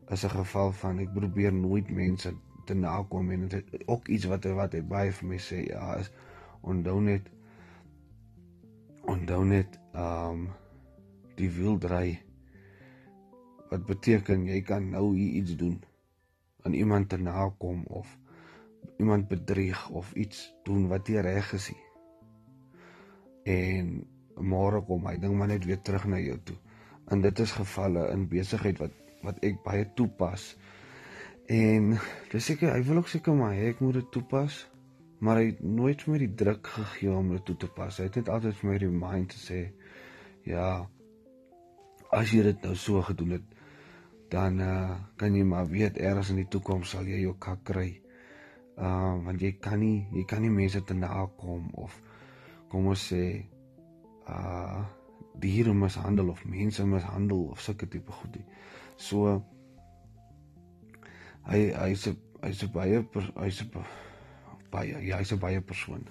is 0.09 0.25
'n 0.25 0.37
geval 0.37 0.73
van 0.73 0.99
ek 0.99 1.13
probeer 1.13 1.53
nooit 1.53 1.91
mense 1.91 2.33
te 2.71 2.79
nakom 2.79 3.35
en 3.35 3.47
dit 3.53 3.77
ook 3.87 4.09
iets 4.09 4.31
wat 4.31 4.49
wat 4.63 4.79
hy 4.79 4.83
baie 4.95 5.13
vir 5.19 5.31
my 5.35 5.43
sê 5.51 5.61
ja 5.67 5.93
is 5.99 6.11
onthou 6.73 6.97
net 7.11 7.29
onthou 9.11 9.43
net 9.53 9.79
um 10.07 10.49
die 11.41 11.51
wiel 11.59 11.79
dry 11.83 12.07
wat 13.71 13.87
beteken 13.87 14.49
jy 14.51 14.61
kan 14.67 14.91
nou 14.95 15.11
hier 15.15 15.41
iets 15.43 15.57
doen 15.59 15.79
aan 16.63 16.75
iemand 16.77 17.09
te 17.09 17.17
nakom 17.17 17.85
of 17.87 18.19
iemand 19.01 19.29
bedrieg 19.29 19.89
of 19.89 20.13
iets 20.13 20.55
doen 20.63 20.89
wat 20.89 21.09
nie 21.09 21.21
reg 21.25 21.53
is 21.57 21.71
nie. 21.73 21.85
En 23.55 23.93
môre 24.37 24.83
kom 24.85 25.07
hy 25.09 25.17
ding 25.21 25.37
maar 25.39 25.49
net 25.53 25.65
weer 25.69 25.81
terug 25.85 26.05
na 26.11 26.21
jou 26.21 26.37
toe. 26.45 26.57
En 27.11 27.25
dit 27.25 27.39
is 27.45 27.57
gevalle 27.57 28.09
in 28.15 28.29
besigheid 28.29 28.83
wat 28.83 28.97
wat 29.21 29.41
ek 29.45 29.59
baie 29.65 29.85
toepas 29.97 30.55
en 31.51 31.91
dis 32.31 32.47
seker 32.53 32.73
hy 32.75 32.85
wil 32.87 33.03
ook 33.03 33.11
seker 33.11 33.35
maar 33.35 33.59
ek 33.59 33.83
moet 33.83 34.01
dit 34.01 34.15
toepas 34.15 34.63
maar 35.21 35.43
hy 35.43 35.51
het 35.51 35.61
nooit 35.63 36.03
vir 36.03 36.15
my 36.15 36.23
die 36.23 36.33
druk 36.45 36.73
gegee 36.79 37.13
om 37.13 37.35
dit 37.35 37.45
toe 37.49 37.59
te 37.67 37.69
pas 37.81 37.99
hy 37.99 38.09
het 38.09 38.23
net 38.23 38.33
altyd 38.33 38.59
vir 38.61 38.71
my 38.71 38.81
remind 38.85 39.35
te 39.35 39.43
sê 39.43 39.61
ja 40.49 40.71
as 42.11 42.33
jy 42.35 42.43
dit 42.43 42.65
nou 42.67 42.75
so 42.75 43.03
gedoen 43.07 43.37
het, 43.39 43.47
dan 44.31 44.61
uh, 44.63 44.99
kan 45.19 45.35
jy 45.35 45.45
maar 45.47 45.69
weet 45.71 45.99
eers 45.99 46.31
in 46.35 46.41
die 46.43 46.49
toekoms 46.51 46.95
sal 46.95 47.07
jy 47.07 47.23
jou 47.23 47.37
kak 47.39 47.63
kry. 47.67 47.91
Uh 48.81 49.19
want 49.27 49.43
jy 49.43 49.53
kan 49.61 49.81
nie 49.83 50.07
jy 50.15 50.25
kan 50.29 50.41
nie 50.43 50.53
mense 50.55 50.81
te 50.87 50.95
nakom 50.97 51.67
of 51.83 51.97
kom 52.71 52.87
ons 52.93 53.03
sê 53.11 53.25
uh 54.31 54.81
diere 55.41 55.73
mishandel 55.75 56.31
of 56.33 56.41
mense 56.49 56.85
mishandel 56.85 57.51
of 57.55 57.61
sulke 57.63 57.89
tipe 57.91 58.13
goed. 58.13 58.39
So 58.97 59.41
hy 61.49 61.71
hy's 61.73 62.07
'n 62.09 62.17
hy's 62.43 62.63
'n 62.65 62.73
baie 62.73 63.01
hy's 63.41 63.63
'n 63.63 63.85
baie 64.71 65.01
ja, 65.07 65.19
hy's 65.19 65.33
'n 65.33 65.41
baie 65.41 65.61
persoon. 65.61 66.05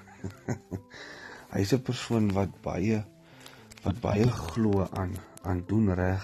hy's 1.56 1.74
'n 1.74 1.82
persoon 1.82 2.32
wat 2.34 2.62
baie 2.62 3.04
wat 3.84 4.02
baie 4.02 4.28
glo 4.28 4.88
aan 4.92 5.16
aan 5.44 5.64
doen 5.68 5.94
reg 5.94 6.24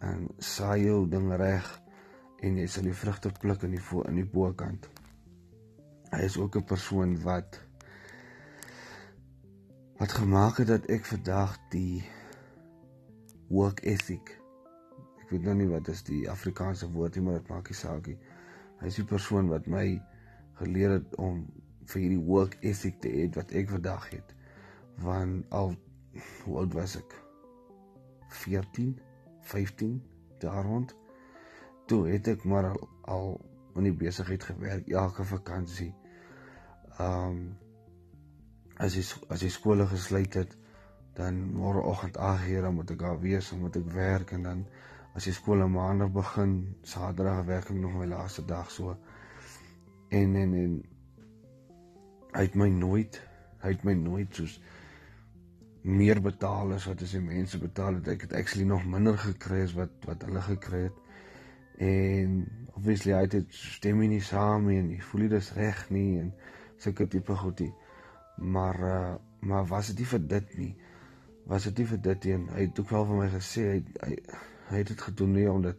en 0.00 0.28
saai 0.38 0.84
jou 0.84 1.08
ding 1.08 1.30
reg 1.32 1.66
en 2.40 2.56
jy 2.56 2.66
sal 2.66 2.88
die 2.88 2.96
vrugte 2.96 3.32
pluk 3.40 3.62
in 3.68 3.76
die 3.76 3.84
vo 3.84 4.02
in 4.08 4.16
die 4.20 4.28
bokant. 4.28 4.88
Hy 6.10 6.24
is 6.26 6.36
ook 6.36 6.56
'n 6.56 6.64
persoon 6.64 7.16
wat 7.22 7.60
wat 10.00 10.12
gemaak 10.12 10.56
het 10.56 10.66
dat 10.66 10.86
ek 10.88 11.04
vandag 11.04 11.58
die 11.70 12.02
work 13.48 13.82
ethic 13.84 14.39
ek 15.30 15.36
weet 15.36 15.44
nou 15.46 15.52
nie 15.60 15.68
wat 15.70 15.86
is 15.92 16.00
die 16.02 16.24
Afrikaanse 16.26 16.88
woord 16.90 17.14
nie 17.14 17.20
maar 17.22 17.36
dit 17.38 17.50
maak 17.52 17.68
nie 17.70 17.76
saak 17.78 18.08
nie. 18.10 18.16
Hy 18.80 18.88
is 18.90 18.96
die 18.98 19.04
persoon 19.06 19.46
wat 19.46 19.68
my 19.70 19.84
geleer 20.58 20.96
het 20.96 21.12
om 21.22 21.44
vir 21.92 22.02
hierdie 22.02 22.24
work 22.26 22.56
ethic 22.66 22.98
te 23.04 23.12
hê 23.14 23.28
wat 23.36 23.54
ek 23.54 23.70
vandag 23.70 24.08
het. 24.10 24.34
Want 25.04 25.46
al 25.54 25.76
hoe 26.42 26.56
oud 26.64 26.74
was 26.74 26.96
ek? 26.98 27.14
14, 28.40 28.90
15 29.52 29.94
daar 30.42 30.66
rond. 30.66 30.96
Toe 31.86 32.02
het 32.08 32.34
ek 32.34 32.42
maar 32.42 32.72
al, 32.72 32.82
al 33.14 33.32
in 33.78 33.86
die 33.86 33.96
besigheid 34.02 34.50
gewerk 34.50 34.90
elke 34.90 35.30
vakansie. 35.30 35.92
Um, 36.98 37.52
as 38.82 38.98
jy 38.98 39.06
as 39.30 39.46
jy 39.46 39.54
skole 39.54 39.86
gesluit 39.94 40.42
het, 40.42 40.58
dan 41.14 41.38
môreoggend 41.54 42.18
8:00 42.18 42.66
dan 42.66 42.80
moet 42.82 42.90
ek 42.98 43.04
daar 43.06 43.20
wees, 43.22 43.54
dan 43.54 43.62
moet 43.62 43.78
ek 43.78 43.92
werk 43.94 44.34
en 44.34 44.42
dan 44.50 44.70
as 45.14 45.26
jy 45.26 45.32
skole 45.34 45.66
maandag 45.68 46.12
begin, 46.14 46.54
Saterdag 46.86 47.44
werk 47.48 47.70
ek 47.70 47.78
nog 47.78 47.96
my 47.98 48.06
laaste 48.10 48.44
dag 48.46 48.70
so. 48.70 48.94
En 50.10 50.36
en 50.38 50.54
en 50.54 50.76
hy 52.34 52.44
het 52.46 52.54
my 52.58 52.68
nooit, 52.70 53.18
hy 53.64 53.74
het 53.74 53.84
my 53.86 53.94
nooit 53.98 54.34
soos 54.34 54.60
meer 55.82 56.20
betaal 56.22 56.74
as 56.76 56.86
wat 56.88 57.02
as 57.02 57.14
die 57.16 57.22
mense 57.24 57.58
betaal 57.58 57.98
het. 57.98 58.10
Ek 58.14 58.26
het 58.28 58.36
actually 58.38 58.66
nog 58.68 58.84
minder 58.86 59.18
gekry 59.18 59.64
as 59.64 59.74
wat 59.78 59.92
wat 60.08 60.26
hulle 60.28 60.42
gekry 60.44 60.82
het. 60.88 60.98
En 61.80 62.44
obviously 62.76 63.14
hy 63.16 63.24
het 63.24 63.54
stem 63.56 64.02
nie 64.04 64.20
saam 64.24 64.68
en 64.68 64.92
jy 64.92 65.00
voel 65.10 65.26
dit 65.28 65.38
is 65.40 65.52
reg 65.56 65.82
nie 65.90 66.20
en 66.20 66.30
sulke 66.80 67.08
tipe 67.08 67.36
goedie. 67.42 67.72
Maar 68.36 68.80
uh 68.92 69.16
maar 69.40 69.64
was 69.64 69.86
dit 69.88 70.02
nie 70.02 70.06
vir 70.06 70.20
dit 70.28 70.50
nie. 70.58 70.72
Was 71.48 71.64
dit 71.64 71.78
nie 71.80 71.86
vir 71.88 72.00
dit 72.04 72.24
nie. 72.28 72.34
Hy 72.52 72.64
het 72.66 72.80
ook 72.80 72.90
wel 72.92 73.06
vir 73.08 73.16
my 73.22 73.28
gesê 73.32 73.62
hy 73.70 73.78
hy, 74.04 74.16
hy 74.70 74.82
het 74.82 74.92
dit 74.92 75.00
gedoen 75.00 75.32
nie 75.36 75.48
omdat 75.50 75.78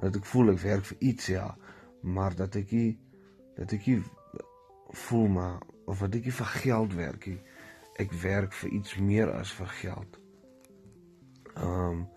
dat 0.00 0.16
ek 0.16 0.26
voel 0.28 0.54
ek 0.54 0.62
werk 0.62 0.86
vir 0.88 1.02
iets 1.10 1.26
ja, 1.32 1.46
maar 2.00 2.36
dat 2.36 2.56
ek 2.56 2.72
nie 2.72 2.98
dat 3.56 3.72
ek 3.76 3.86
nie 3.86 4.00
voel 5.04 5.28
maar 5.28 5.58
of 5.84 5.98
dat 6.04 6.14
ek 6.14 6.28
nie 6.28 6.36
vir 6.38 6.52
geld 6.60 6.94
werk 6.94 7.26
nie. 7.26 7.40
Ek 8.00 8.14
werk 8.22 8.54
vir 8.56 8.70
iets 8.78 8.96
meer 8.96 9.32
as 9.34 9.52
vir 9.58 9.74
geld. 9.82 10.18
Ehm 11.56 11.90
um, 11.90 12.08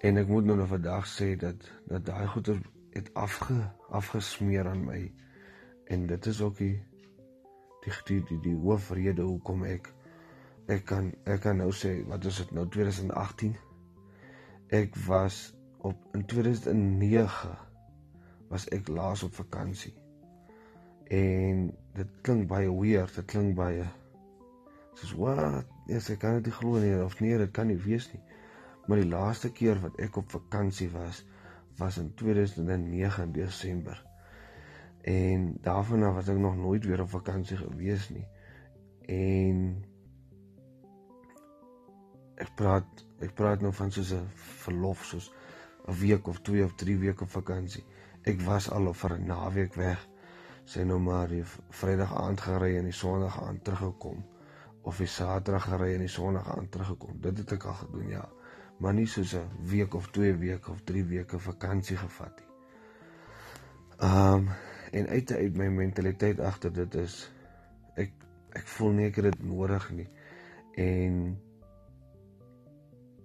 en 0.00 0.16
ek 0.16 0.30
moet 0.32 0.46
nou 0.48 0.54
nog 0.56 0.70
vandag 0.70 1.04
sê 1.12 1.34
dat 1.36 1.66
dat 1.88 2.06
daai 2.06 2.26
goeder 2.32 2.60
het 2.94 3.10
afge 3.14 3.56
afgesmeer 3.92 4.68
aan 4.68 4.84
my. 4.86 5.00
En 5.92 6.06
dit 6.06 6.26
is 6.26 6.40
ook 6.40 6.56
die 6.56 6.76
die 7.84 7.92
die 8.06 8.20
die, 8.28 8.38
die 8.46 8.54
hoofrede 8.56 9.26
hoekom 9.28 9.64
ek 9.68 9.90
ek 10.72 10.86
kan 10.88 11.12
ek 11.24 11.42
kan 11.44 11.60
nou 11.60 11.72
sê 11.74 11.98
wat 12.08 12.24
is 12.24 12.40
dit 12.40 12.54
nou 12.56 12.64
2018 12.68 13.56
ek 14.70 14.96
was 15.06 15.54
op 15.82 15.96
in 16.12 16.24
2009 16.24 17.56
was 18.48 18.68
ek 18.68 18.88
laas 18.88 19.22
op 19.22 19.34
vakansie. 19.34 19.94
En 21.10 21.70
dit 21.94 22.10
klink 22.22 22.46
baie 22.50 22.70
weird, 22.70 23.14
dit 23.14 23.26
klink 23.30 23.56
baie 23.58 23.86
soos 25.00 25.14
wat, 25.18 25.66
yes, 25.88 26.10
ek 26.12 26.20
kan 26.22 26.38
dit 26.42 26.54
glo 26.54 26.78
nie 26.78 26.92
of 27.02 27.18
nee, 27.22 27.38
dit 27.40 27.52
kan 27.56 27.70
nie 27.70 27.78
wees 27.82 28.10
nie. 28.12 28.22
Maar 28.86 29.02
die 29.02 29.10
laaste 29.10 29.50
keer 29.54 29.80
wat 29.82 29.98
ek 30.02 30.18
op 30.20 30.30
vakansie 30.30 30.90
was, 30.92 31.24
was 31.78 31.98
in 31.98 32.12
2009 32.14 33.24
in 33.24 33.32
Desember. 33.32 33.98
En 35.02 35.54
daarvan 35.64 36.02
af 36.04 36.14
was 36.14 36.28
ek 36.28 36.38
nog 36.38 36.56
nooit 36.56 36.84
weer 36.84 37.00
op 37.00 37.10
vakansie 37.10 37.56
gewees 37.56 38.10
nie. 38.12 38.26
En 39.10 39.62
ek 42.40 42.52
praat 42.54 43.06
ek 43.20 43.34
praat 43.34 43.60
nou 43.60 43.72
van 43.72 43.92
soos 43.92 44.12
'n 44.12 44.26
verlof 44.64 45.04
soos 45.04 45.30
'n 45.86 45.98
week 46.00 46.26
of 46.26 46.40
2 46.40 46.64
of 46.64 46.74
3 46.74 46.98
weke 46.98 47.26
vakansie. 47.26 47.84
Ek 48.22 48.40
was 48.40 48.70
al 48.70 48.92
vir 48.92 49.16
'n 49.18 49.26
naweek 49.26 49.74
weg. 49.74 50.08
Sy 50.64 50.82
nou 50.82 50.98
maar 50.98 51.28
die 51.28 51.44
Vrydag 51.70 52.14
aand 52.16 52.40
gery 52.40 52.76
en 52.76 52.84
die 52.84 52.92
Sondag 52.92 53.42
aand 53.42 53.64
teruggekom 53.64 54.24
of 54.82 54.96
die 54.96 55.06
Saterdag 55.06 55.64
gery 55.64 55.94
en 55.94 56.00
die 56.00 56.08
Sondag 56.08 56.48
aand 56.56 56.70
teruggekom. 56.70 57.20
Dit 57.20 57.38
het 57.38 57.52
ek 57.52 57.64
al 57.64 57.74
gedoen, 57.74 58.08
ja. 58.08 58.28
Maar 58.78 58.94
nie 58.94 59.06
soos 59.06 59.34
'n 59.34 59.48
week 59.62 59.94
of 59.94 60.10
2 60.10 60.34
weke 60.34 60.70
of 60.70 60.80
3 60.84 61.04
weke 61.04 61.38
vakansie 61.38 61.96
gevat 61.96 62.36
nie. 62.36 62.48
Ehm 63.98 64.34
um, 64.34 64.48
en 64.90 65.06
uit 65.06 65.32
uit 65.32 65.56
my 65.56 65.68
mentaliteit 65.68 66.40
agter 66.40 66.72
dit 66.72 66.94
is 66.94 67.30
ek 67.94 68.10
ek 68.58 68.66
voel 68.66 68.96
nie 68.96 69.06
ek 69.06 69.20
het 69.20 69.28
dit 69.30 69.42
nodig 69.46 69.86
nie 69.94 70.08
en 70.82 71.20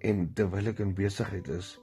en 0.00 0.32
terwyl 0.34 0.72
ek 0.72 0.82
in 0.84 0.94
besigheid 0.94 1.48
is 1.56 1.76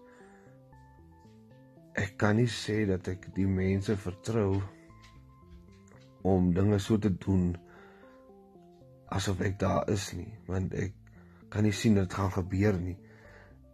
ek 2.00 2.16
kan 2.22 2.38
nie 2.38 2.50
sê 2.50 2.84
dat 2.90 3.08
ek 3.12 3.30
die 3.36 3.48
mense 3.50 3.96
vertrou 3.98 4.62
om 6.24 6.52
dinge 6.56 6.80
so 6.80 6.98
te 6.98 7.12
doen 7.26 7.52
asof 9.14 9.42
ek 9.46 9.60
daar 9.62 9.90
is 9.94 10.12
nie 10.18 10.32
want 10.50 10.74
ek 10.74 10.96
kan 11.54 11.66
nie 11.68 11.76
sien 11.76 12.00
dit 12.00 12.14
gaan 12.20 12.32
gebeur 12.34 12.80
nie 12.80 12.98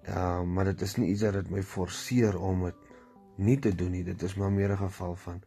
ja 0.07 0.43
maar 0.43 0.71
dit 0.71 0.81
is 0.87 0.97
nie 0.97 1.11
iets 1.13 1.27
wat 1.27 1.51
my 1.53 1.63
forceer 1.63 2.35
om 2.39 2.65
dit 2.67 2.87
nie 3.39 3.59
te 3.63 3.71
doen 3.75 3.93
nie 3.95 4.03
dit 4.03 4.27
is 4.27 4.35
maar 4.35 4.51
meer 4.51 4.75
'n 4.75 4.83
geval 4.87 5.15
van 5.15 5.43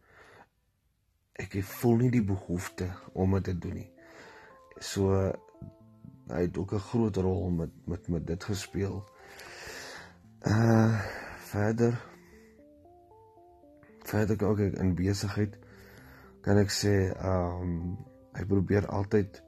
ek 1.39 1.55
voel 1.65 2.03
nie 2.03 2.11
die 2.13 2.25
behoefte 2.25 2.87
om 3.17 3.33
dit 3.37 3.49
te 3.49 3.55
doen 3.57 3.79
nie. 3.81 3.89
So 4.77 5.09
hy 6.33 6.41
het 6.47 6.57
ook 6.57 6.73
'n 6.73 6.87
groot 6.89 7.17
rol 7.17 7.49
met 7.49 7.71
met 7.85 8.07
met 8.07 8.27
dit 8.27 8.43
gespeel. 8.43 9.03
Uh 10.41 10.99
verder 11.53 12.01
verder 14.03 14.47
ook 14.47 14.59
in 14.59 14.95
besigheid 14.95 15.57
kan 16.41 16.57
ek 16.57 16.71
sê 16.71 17.13
um 17.23 17.97
hy 18.33 18.45
probeer 18.45 18.87
altyd 18.87 19.43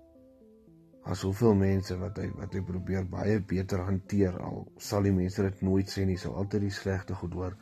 as 1.05 1.21
hoeveel 1.21 1.53
mense 1.53 1.97
wat 2.01 2.17
hy 2.17 2.29
wat 2.37 2.53
hy 2.53 2.61
probeer 2.65 3.05
baie 3.09 3.39
beter 3.39 3.83
hanteer 3.85 4.37
al 4.41 4.63
sal 4.77 5.05
die 5.05 5.13
mense 5.13 5.41
dit 5.41 5.61
nooit 5.61 5.91
sê 5.91 6.05
nie, 6.05 6.17
sou 6.17 6.33
altyd 6.33 6.61
die 6.65 6.73
slegte 6.73 7.13
goed 7.13 7.33
hoor. 7.33 7.57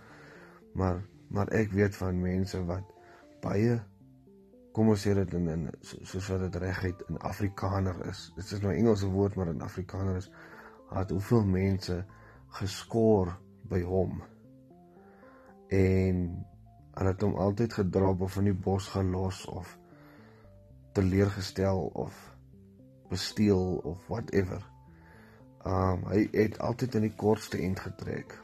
Maar 0.73 1.01
maar 1.33 1.49
ek 1.49 1.71
weet 1.73 1.95
van 1.95 2.21
mense 2.21 2.59
wat 2.69 2.85
baie 3.41 3.79
kom 4.73 4.89
ons 4.89 5.03
sê 5.05 5.13
dit 5.13 5.33
in 5.37 5.49
in 5.53 5.69
soos 5.81 6.27
wat 6.33 6.47
dit 6.47 6.55
reguit 6.63 7.05
in 7.09 7.19
Afrikaner 7.29 7.99
is. 8.09 8.31
Dit 8.35 8.51
is 8.57 8.61
nou 8.63 8.73
Engelse 8.73 9.09
woord 9.13 9.35
maar 9.37 9.53
in 9.53 9.61
Afrikaner 9.61 10.17
is 10.17 10.29
het 10.93 11.09
hoeveel 11.09 11.45
mense 11.45 12.03
geskoor 12.59 13.31
by 13.69 13.81
hom. 13.81 14.19
En 15.73 16.19
hulle 16.93 17.13
het 17.13 17.25
hom 17.25 17.37
altyd 17.41 17.73
gedrop 17.79 18.21
of 18.21 18.37
in 18.41 18.51
die 18.51 18.59
bos 18.65 18.91
gelos 18.93 19.45
of 19.49 19.77
teleurgestel 20.93 21.87
of 21.97 22.17
besteel 23.09 23.81
of 23.83 24.05
whatever. 24.07 24.61
Um 25.65 26.05
hy 26.11 26.27
het 26.33 26.59
altyd 26.61 26.99
in 26.99 27.07
die 27.07 27.15
kortste 27.17 27.57
end 27.57 27.81
getrek. 27.81 28.37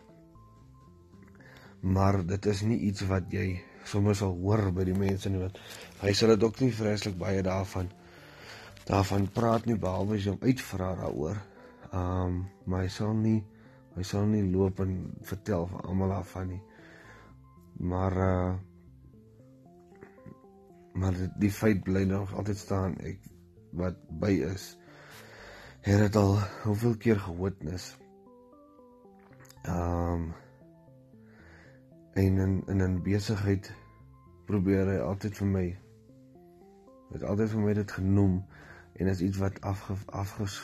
Maar 1.81 2.23
dit 2.25 2.45
is 2.45 2.63
nie 2.65 2.79
iets 2.89 3.05
wat 3.07 3.29
jy 3.33 3.61
sommer 3.85 4.15
sal 4.15 4.35
hoor 4.41 4.71
by 4.75 4.83
die 4.87 4.97
mense 4.97 5.29
nie 5.29 5.41
wat 5.41 5.57
hy 6.01 6.13
sal 6.13 6.33
dit 6.33 6.43
ook 6.43 6.59
nie 6.61 6.71
vreeslik 6.75 7.17
baie 7.19 7.43
daarvan 7.45 7.89
daarvan 8.89 9.27
praat 9.33 9.65
nie 9.69 9.77
behalwe 9.77 10.17
as 10.17 10.25
jy 10.25 10.33
hom 10.33 10.45
uitvra 10.49 10.95
daaroor. 10.97 11.37
Ehm 11.89 12.25
um, 12.25 12.39
maar 12.65 12.85
hy 12.85 12.89
sal 12.93 13.13
nie 13.13 13.37
hy 13.95 14.03
sal 14.05 14.25
nie 14.29 14.41
loop 14.49 14.79
en 14.83 14.95
vertel 15.29 15.67
vir 15.69 15.85
almal 15.85 16.15
daarvan 16.15 16.51
nie. 16.55 16.63
Maar 17.91 18.17
uh 18.25 18.57
maar 20.99 21.15
die, 21.39 21.51
feit 21.53 21.83
bly 21.85 22.01
nog 22.03 22.33
altyd 22.35 22.57
staan 22.57 22.95
ek 23.05 23.21
wat 23.77 23.99
by 24.19 24.31
is. 24.49 24.73
Het 25.85 26.01
dit 26.01 26.15
al 26.19 26.39
hoeveel 26.63 26.97
keer 26.97 27.19
gewitness. 27.29 27.93
Ehm 29.63 30.13
um, 30.13 30.29
en 32.13 32.37
in 32.37 32.63
in 32.67 32.81
'n 32.81 33.01
besigheid 33.01 33.73
probeer 34.45 34.87
hy 34.87 34.97
altyd 34.97 35.37
vir 35.37 35.47
my 35.47 35.65
het 37.11 37.23
altyd 37.23 37.49
vir 37.49 37.59
my 37.59 37.73
dit 37.73 37.91
genoem 37.91 38.45
en 38.93 39.07
is 39.07 39.21
iets 39.21 39.37
wat 39.37 39.61
afge 39.61 39.95
afges 40.05 40.61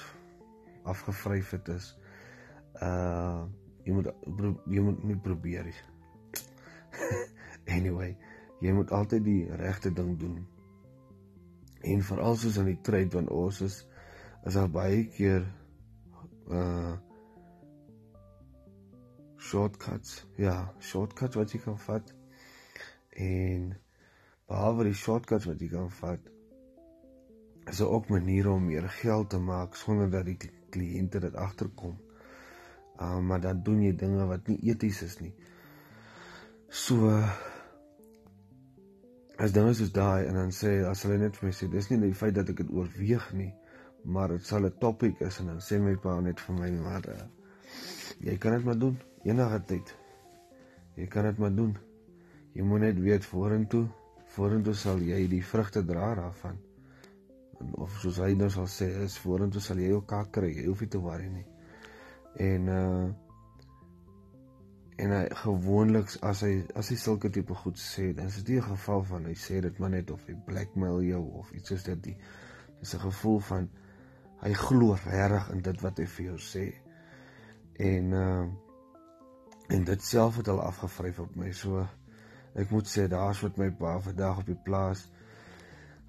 afgevryf 0.84 1.52
het 1.52 1.68
is. 1.68 1.98
Uh 2.82 3.46
jy 3.86 3.94
moet 3.94 4.10
jy 4.66 4.82
moet 4.82 5.04
nie 5.04 5.18
probeer 5.18 5.64
nie. 5.64 5.80
Anyway 7.78 8.16
jy 8.62 8.74
moet 8.74 8.92
altyd 8.92 9.24
die 9.26 9.56
regte 9.62 9.94
ding 9.94 10.18
doen. 10.20 10.48
En 11.82 12.02
veral 12.02 12.36
soos 12.36 12.58
in 12.58 12.72
die 12.72 12.82
trade 12.82 13.14
want 13.14 13.30
ons 13.30 13.62
is 13.62 13.82
is 14.46 14.54
daar 14.54 14.70
baie 14.70 15.06
keer 15.18 15.46
uh 16.50 16.94
shortcuts. 19.46 20.26
Ja, 20.42 20.56
shortcuts 20.80 21.38
wat 21.40 21.54
jy 21.54 21.62
kan 21.64 21.78
vat. 21.86 22.14
En 23.26 23.74
behalwe 24.50 24.90
die 24.90 24.98
shortcuts 24.98 25.48
wat 25.50 25.62
jy 25.62 25.70
kan 25.74 25.92
vat, 26.00 26.32
is 27.66 27.82
daar 27.82 27.94
ook 27.98 28.10
maniere 28.14 28.52
om 28.54 28.66
meer 28.66 28.90
geld 29.02 29.30
te 29.30 29.40
maak 29.42 29.78
sonder 29.80 30.10
dat 30.14 30.26
die 30.28 30.38
kliënte 30.74 31.22
dit 31.24 31.36
agterkom. 31.36 31.96
Uh, 33.00 33.20
maar 33.20 33.42
dan 33.42 33.64
doen 33.64 33.82
jy 33.84 33.96
dinge 33.98 34.26
wat 34.30 34.48
nie 34.48 34.60
eties 34.72 35.02
is 35.04 35.18
nie. 35.20 35.34
So 36.70 37.10
as 39.38 39.52
is 39.52 39.80
dit 39.80 39.94
daai 39.94 40.26
en 40.26 40.38
dan 40.40 40.52
sê 40.56 40.78
as 40.88 41.04
hulle 41.04 41.18
net 41.20 41.36
vir 41.38 41.50
my 41.50 41.54
sê 41.56 41.68
dis 41.72 41.90
nie 41.92 42.00
die 42.06 42.16
feit 42.16 42.36
dat 42.36 42.50
ek 42.50 42.62
dit 42.64 42.72
oorweeg 42.72 43.26
nie, 43.36 43.52
maar 44.04 44.32
dit 44.32 44.46
sal 44.46 44.66
'n 44.66 44.78
topik 44.80 45.20
is 45.22 45.40
en 45.40 45.48
dan 45.52 45.60
sê 45.60 45.80
my 45.80 45.96
pa 45.96 46.20
net 46.22 46.40
vir 46.40 46.56
my 46.56 46.70
maar 46.72 47.10
uh, 47.10 47.26
jy 48.20 48.38
kan 48.38 48.54
dit 48.58 48.64
maar 48.66 48.80
doen 48.80 48.98
enige 49.26 49.60
tyd. 49.66 49.96
Jy 50.96 51.08
kan 51.12 51.28
dit 51.28 51.38
maar 51.38 51.56
doen. 51.56 51.74
Jy 52.56 52.64
moet 52.64 52.86
net 52.86 53.00
weet 53.04 53.26
vorentoe, 53.28 53.88
vorentoe 54.36 54.74
sal 54.78 55.02
jy 55.04 55.26
die 55.32 55.44
vrugte 55.44 55.84
dra 55.86 56.14
daarvan. 56.16 56.58
Of 57.82 57.98
soos 58.04 58.20
hy 58.24 58.34
nou 58.38 58.50
sal 58.52 58.68
sê, 58.72 58.88
is 59.04 59.18
vorentoe 59.20 59.62
sal 59.64 59.80
jy 59.82 59.92
ook 59.96 60.08
kak 60.12 60.32
kry. 60.38 60.52
Jy 60.56 60.68
hoef 60.70 60.84
nie 60.86 60.92
te 60.92 61.02
worry 61.04 61.30
nie. 61.34 61.46
En 62.50 62.74
uh 62.80 63.06
en 64.96 65.12
hy 65.12 65.26
gewoonlik 65.42 66.14
as 66.24 66.40
hy 66.46 66.62
as 66.80 66.88
hy 66.88 66.96
sulke 66.96 67.28
tipe 67.28 67.56
goed 67.60 67.76
sê, 67.76 68.14
dan 68.16 68.30
is 68.32 68.38
dit 68.40 68.54
nie 68.54 68.62
'n 68.62 68.70
geval 68.70 69.04
van 69.04 69.26
hy 69.28 69.34
sê 69.36 69.60
dit 69.62 69.80
maar 69.80 69.90
net 69.90 70.12
of 70.12 70.24
hy 70.28 70.36
blackmail 70.46 71.02
jou 71.04 71.24
of 71.40 71.52
iets 71.52 71.68
soos 71.68 71.84
dit 71.84 72.06
nie. 72.06 72.16
Dis 72.80 72.96
'n 72.96 73.04
gevoel 73.04 73.40
van 73.40 73.70
hy 74.40 74.54
glo 74.54 74.96
regtig 74.96 75.50
in 75.52 75.62
dit 75.62 75.82
wat 75.82 75.98
hy 75.98 76.06
vir 76.06 76.26
jou 76.26 76.38
sê. 76.38 76.85
En 77.78 78.12
uh 78.12 78.46
en 79.66 79.84
dit 79.84 80.04
self 80.04 80.36
het 80.38 80.48
al 80.48 80.62
afgevryf 80.62 81.20
op 81.20 81.36
my. 81.36 81.52
So 81.52 81.88
ek 82.54 82.70
moet 82.70 82.88
sê 82.88 83.08
daar's 83.10 83.42
wat 83.42 83.58
my 83.58 83.72
pa 83.74 83.98
vandag 84.00 84.44
op 84.44 84.46
die 84.46 84.62
plaas. 84.68 85.08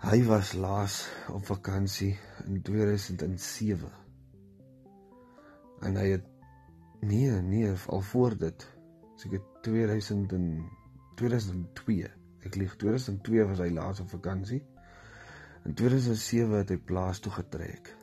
Hy 0.05 0.19
was 0.29 0.53
laas 0.53 1.07
op 1.33 1.47
vakansie 1.49 2.19
in 2.45 2.61
2007 2.63 3.89
en 5.81 5.97
hy 5.97 6.07
het 6.15 6.25
nee 7.01 7.31
nee 7.31 7.73
al 7.87 8.01
voor 8.01 8.37
dit 8.39 8.67
seker 9.17 9.43
2000 9.63 10.33
en 10.33 10.47
2002 11.15 12.09
ek 12.47 12.57
lieg 12.57 12.77
2002 12.77 13.45
was 13.51 13.61
hy 13.65 13.69
laas 13.75 14.01
op 14.01 14.11
vakansie 14.13 14.63
in 15.65 15.75
2007 15.75 16.57
het 16.57 16.73
hy 16.73 16.79
plaas 16.91 17.21
toe 17.21 17.33
getrek 17.33 17.96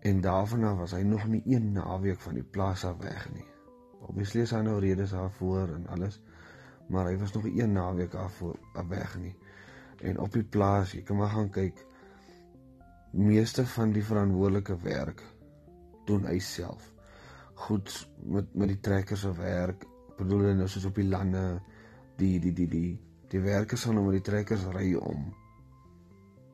en 0.00 0.20
daarvan 0.20 0.64
af 0.64 0.76
was 0.78 0.96
hy 0.96 1.02
nog 1.02 1.26
nie 1.28 1.42
een 1.44 1.72
naweek 1.72 2.20
van 2.20 2.34
die 2.34 2.46
plaas 2.46 2.84
af 2.84 2.96
weg 3.04 3.28
nie 3.34 3.50
Obviously 4.00 4.42
is 4.46 4.52
hy 4.54 4.62
nou 4.64 4.78
redes 4.82 5.12
daarvoor 5.14 5.74
en 5.76 5.86
alles. 5.94 6.20
Maar 6.90 7.12
hy 7.12 7.18
was 7.20 7.32
nog 7.36 7.44
een 7.46 7.72
naweek 7.72 8.14
af 8.14 8.42
af 8.74 8.86
weg 8.88 9.18
nie. 9.20 9.34
En 10.00 10.18
op 10.18 10.32
die 10.32 10.44
plaas, 10.44 10.94
jy 10.96 11.02
kan 11.06 11.20
maar 11.20 11.30
gaan 11.34 11.50
kyk. 11.52 11.84
Meeste 13.12 13.66
van 13.66 13.92
die 13.92 14.04
verantwoordelike 14.04 14.78
werk 14.82 15.22
doen 16.08 16.24
hy 16.26 16.38
self. 16.42 16.88
Goed 17.54 17.92
met 18.24 18.54
met 18.54 18.72
die 18.72 18.80
trekkers 18.80 19.26
se 19.26 19.34
werk, 19.36 19.84
bedoel 20.16 20.54
nou 20.54 20.68
soos 20.68 20.88
op 20.88 20.96
die 20.96 21.06
lande 21.08 21.60
die 22.16 22.38
die 22.40 22.52
die 22.56 22.68
die 22.68 22.90
die 23.30 23.40
werkers 23.44 23.84
sal 23.84 23.94
nou 23.94 24.06
met 24.08 24.18
die 24.18 24.26
trekkers 24.32 24.64
ry 24.74 24.94
om 24.98 25.28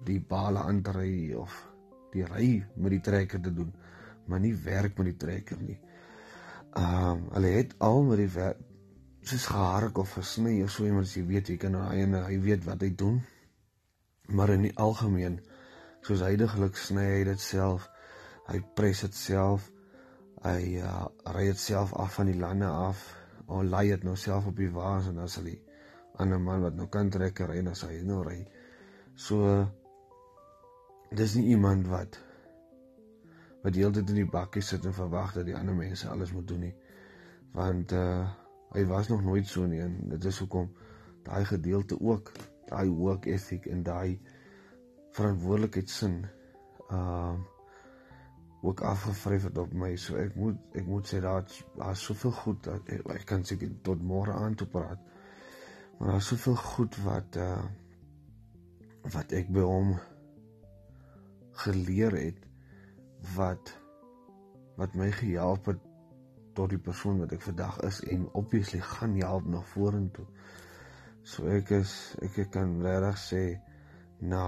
die 0.04 0.20
bale 0.20 0.61
aan 0.66 0.82
te 0.82 0.92
ry 0.92 1.32
of 1.38 1.54
die 2.16 2.26
ry 2.29 2.48
met 2.76 2.96
die 2.96 3.02
trekker 3.05 3.42
te 3.42 3.52
doen, 3.55 3.72
maar 4.26 4.40
nie 4.42 4.55
werk 4.64 4.96
met 4.98 5.12
die 5.12 5.18
trekker 5.26 5.61
nie. 5.62 5.79
Ehm 6.76 7.11
um, 7.11 7.29
hulle 7.37 7.52
het 7.57 7.76
al 7.85 8.02
met 8.05 8.20
die 8.24 8.33
werk 8.35 8.64
soos 9.26 9.46
gehark 9.50 9.98
of 9.98 10.12
gesny 10.14 10.61
of 10.62 10.70
so 10.70 10.85
iemand 10.87 11.11
jy 11.11 11.24
weet 11.26 11.48
jy 11.50 11.57
kan 11.59 11.74
hy 11.74 12.02
en 12.05 12.12
hy 12.20 12.37
weet 12.44 12.66
wat 12.66 12.83
hy 12.85 12.92
doen. 12.94 13.20
Maar 14.31 14.52
in 14.55 14.68
die 14.68 14.74
algemeen 14.83 15.40
soos 16.07 16.22
heidaglik 16.22 16.79
sny 16.79 17.07
hy 17.11 17.22
dit 17.26 17.42
self. 17.42 17.88
Hy 18.46 18.61
pres 18.79 19.02
dit 19.02 19.18
self. 19.18 19.70
Hy 20.44 20.76
uh, 20.79 21.07
ry 21.35 21.48
dit 21.48 21.59
self 21.59 21.94
af 21.98 22.20
van 22.20 22.31
die 22.31 22.38
lande 22.38 22.70
af. 22.70 23.02
Of 23.46 23.64
lei 23.66 23.88
dit 23.90 24.05
nou 24.07 24.14
self 24.18 24.46
op 24.46 24.59
die 24.59 24.70
waas 24.70 25.11
en 25.11 25.18
dan 25.18 25.31
sal 25.31 25.50
hy 25.50 25.57
ander 26.22 26.40
man 26.40 26.62
wat 26.64 26.76
nou 26.79 26.87
kan 26.92 27.11
trek 27.12 27.42
ry 27.50 27.59
en 27.61 27.72
as 27.72 27.83
hy 27.87 27.98
nou 28.07 28.22
ry. 28.26 28.38
So 29.16 29.66
dis 31.11 31.35
nie 31.35 31.47
iemand 31.55 31.87
wat 31.87 32.19
wat 33.62 33.75
die 33.75 33.83
hele 33.83 33.97
tyd 33.99 34.11
in 34.14 34.21
die 34.21 34.31
bakkie 34.31 34.62
sit 34.62 34.85
en 34.87 34.95
verwag 34.95 35.33
dat 35.35 35.47
die 35.49 35.57
ander 35.59 35.75
mense 35.75 36.09
alles 36.09 36.33
moet 36.33 36.47
doen 36.49 36.69
nie. 36.69 36.75
Want 37.57 37.92
uh 37.92 38.27
hy 38.75 38.83
was 38.90 39.09
nog 39.09 39.23
nooit 39.25 39.47
so 39.47 39.64
nie 39.66 39.79
en 39.81 39.95
dit 40.11 40.25
is 40.25 40.38
hoekom 40.42 40.66
daai 41.25 41.45
gedeelte 41.47 41.97
ook 42.01 42.33
daai 42.69 42.88
work 42.90 43.27
ethic 43.31 43.66
en 43.71 43.83
daai 43.87 44.19
verantwoordelikheidsin 45.16 46.25
uh 46.90 47.35
ook 48.66 48.81
afgevryf 48.81 49.42
het 49.42 49.59
op 49.59 49.73
my. 49.73 49.92
So 49.97 50.16
ek 50.19 50.35
moet 50.35 50.79
ek 50.79 50.87
moet 50.87 51.07
sê 51.07 51.21
daar 51.23 51.47
daar's 51.77 52.03
soveel 52.03 52.35
goed 52.40 52.64
dat 52.66 52.88
ek, 52.90 53.07
ek 53.14 53.27
kan 53.27 53.45
seker 53.47 53.71
tot 53.87 54.03
môre 54.03 54.35
aan 54.35 54.55
toe 54.59 54.66
praat. 54.66 54.99
Maar 55.99 56.16
daar's 56.16 56.31
soveel 56.35 56.57
goed 56.57 56.99
wat 57.07 57.38
uh 57.38 57.62
wat 59.14 59.33
ek 59.38 59.51
by 59.55 59.62
hom 59.62 59.95
geleer 61.64 62.16
het 62.19 62.47
wat 63.37 63.73
wat 64.77 64.95
my 64.95 65.09
gehelp 65.12 65.71
het 65.73 65.85
tot 66.57 66.73
die 66.73 66.81
persoon 66.81 67.21
wat 67.23 67.33
ek 67.37 67.45
vandag 67.45 67.79
is 67.88 68.01
en 68.12 68.27
obviously 68.37 68.81
gaan 68.81 69.16
help 69.21 69.47
na 69.49 69.61
vorentoe. 69.73 70.27
So 71.25 71.49
ek 71.53 71.73
is 71.81 71.92
ek 72.25 72.38
kan 72.55 72.77
regtig 72.85 73.21
sê 73.21 73.42
na 74.21 74.45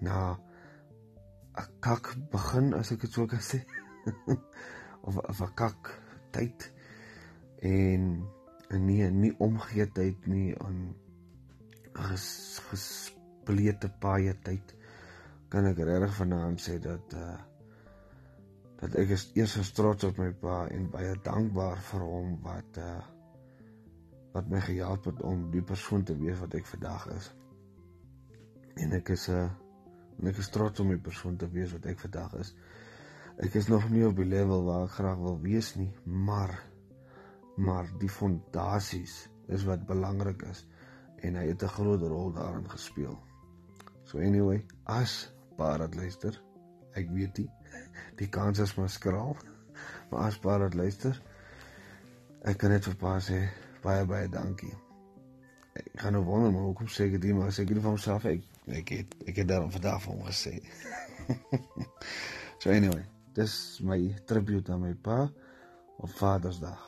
na 0.00 0.38
'n 1.60 1.68
kak 1.84 2.14
begin 2.32 2.74
as 2.74 2.92
ek 2.92 3.04
dit 3.04 3.12
sou 3.12 3.26
kan 3.26 3.42
sê 3.44 3.60
of 5.06 5.18
of 5.18 5.40
'n 5.40 5.54
kak 5.54 5.92
tyd 6.32 6.72
en 7.60 8.04
en 8.70 8.86
nie 8.86 9.10
nie 9.10 9.32
omgee 9.38 9.86
tyd 9.92 10.26
nie 10.26 10.54
aan 10.58 10.94
ges, 11.92 12.60
gesplete 12.70 13.90
paie 14.00 14.34
tyd 14.46 14.76
kan 15.50 15.66
ek 15.66 15.80
regtig 15.82 16.12
vanaand 16.14 16.62
sê 16.62 16.78
dat 16.82 17.14
uh 17.18 17.38
dat 18.80 18.94
ek 18.96 19.10
is 19.12 19.26
eers 19.36 19.72
trots 19.76 20.06
op 20.08 20.16
my 20.16 20.30
pa 20.40 20.62
en 20.72 20.86
baie 20.88 21.12
dankbaar 21.24 21.80
vir 21.90 22.04
hom 22.06 22.36
wat 22.44 22.78
uh 22.80 23.00
wat 24.32 24.46
my 24.48 24.60
gehelp 24.62 25.08
het 25.10 25.22
om 25.26 25.48
die 25.50 25.62
persoon 25.72 26.04
te 26.06 26.14
wees 26.16 26.38
wat 26.38 26.54
ek 26.54 26.68
vandag 26.70 27.08
is. 27.16 27.32
En 28.78 28.94
ek 28.94 29.10
is 29.16 29.26
'n 29.28 29.40
uh, 29.42 30.28
ek 30.30 30.38
is 30.38 30.50
trots 30.54 30.80
om 30.80 30.92
die 30.94 31.02
persoon 31.08 31.36
te 31.36 31.48
wees 31.50 31.72
wat 31.72 31.86
ek 31.86 31.98
vandag 31.98 32.34
is. 32.40 32.54
Ek 33.40 33.54
is 33.54 33.68
nog 33.68 33.88
nie 33.90 34.06
op 34.06 34.16
die 34.16 34.28
level 34.28 34.64
waar 34.64 34.84
ek 34.84 34.96
graag 34.98 35.18
wil 35.18 35.40
wees 35.40 35.74
nie, 35.76 35.92
maar 36.04 36.54
maar 37.56 37.90
die 37.98 38.08
fondasies 38.08 39.28
is 39.48 39.64
wat 39.64 39.86
belangrik 39.86 40.42
is 40.42 40.64
en 41.26 41.34
hy 41.34 41.46
het 41.50 41.62
'n 41.62 41.74
groot 41.76 42.00
rol 42.00 42.32
daarin 42.32 42.70
gespeel. 42.70 43.18
So 44.04 44.18
anyway, 44.18 44.64
as 44.84 45.32
paar 45.60 45.82
wat 45.84 45.96
luister. 45.98 46.36
Ek 46.96 47.10
weet 47.14 47.42
nie. 47.42 47.48
Die 48.20 48.28
kans 48.32 48.60
is 48.64 48.74
maar 48.78 48.90
skraal. 48.90 49.36
Maar 50.10 50.28
as 50.28 50.38
paar 50.42 50.64
wat 50.64 50.74
luister, 50.74 51.16
ek 52.48 52.58
kan 52.60 52.72
net 52.74 52.86
vir 52.88 52.96
pa 53.00 53.18
sê 53.24 53.42
baie 53.84 54.06
baie 54.08 54.28
dankie. 54.32 54.72
Ek 55.76 55.92
gaan 56.02 56.16
nou 56.16 56.24
wonder 56.26 56.52
maar 56.52 56.66
hoekom 56.70 56.88
sê 56.90 57.06
ek 57.08 57.20
dit 57.22 57.36
maar 57.36 57.52
sê 57.54 57.64
ek 57.64 57.74
dit 57.74 57.80
vir 57.80 57.92
homself 57.92 58.26
ek 58.28 58.46
ek 58.80 58.92
het 58.96 59.16
ek 59.28 59.40
het 59.42 59.48
daarom 59.48 59.72
vandag 59.72 60.04
hom 60.08 60.20
gesê. 60.26 60.58
so 62.60 62.72
anyway, 62.72 63.04
dis 63.36 63.54
my 63.86 63.98
tribute 64.28 64.72
aan 64.72 64.84
my 64.84 64.94
pa 64.94 65.22
op 66.00 66.12
Vadersdag. 66.18 66.86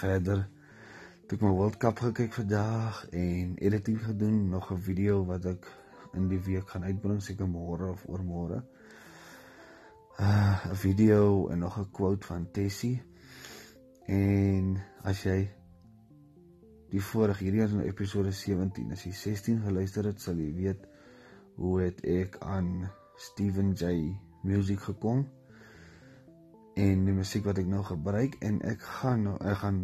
Verder 0.00 0.44
het 0.44 1.36
ek 1.38 1.44
my 1.46 1.52
World 1.54 1.78
Cup 1.78 2.00
gekyk 2.02 2.32
vandag 2.34 3.04
en 3.14 3.54
editing 3.62 4.00
gedoen, 4.02 4.48
nog 4.50 4.72
'n 4.74 4.82
video 4.82 5.24
wat 5.24 5.44
ek 5.46 5.66
in 6.14 6.28
die 6.28 6.40
week 6.40 6.68
gaan 6.68 6.84
uitbring 6.84 7.22
seker 7.22 7.48
môre 7.48 7.90
of 7.92 8.04
oormôre. 8.08 8.62
Uh 10.18 10.70
'n 10.70 10.76
video 10.76 11.48
en 11.48 11.58
nog 11.58 11.78
'n 11.78 11.90
quote 11.90 12.26
van 12.26 12.50
Tessie. 12.50 13.02
En 14.06 14.76
as 15.02 15.22
jy 15.22 15.50
die 16.90 17.02
vorige 17.02 17.44
hierdie 17.44 17.62
is 17.62 17.72
in 17.72 17.80
episode 17.80 18.32
17, 18.32 18.92
as 18.92 19.04
jy 19.04 19.12
16 19.12 19.60
geluister 19.60 20.04
het, 20.04 20.20
sal 20.20 20.34
jy 20.34 20.54
weet 20.54 20.86
hoe 21.54 21.80
het 21.80 22.00
ek 22.04 22.38
aan 22.40 22.90
Steven 23.16 23.72
J 23.72 24.16
musiek 24.42 24.80
gekom 24.80 25.26
en 26.80 27.04
die 27.04 27.14
musiek 27.14 27.44
wat 27.44 27.58
ek 27.60 27.68
nou 27.68 27.82
gebruik 27.84 28.38
en 28.46 28.60
ek 28.64 28.82
gaan 29.00 29.26
nou 29.26 29.34
ek 29.44 29.58
gaan 29.62 29.80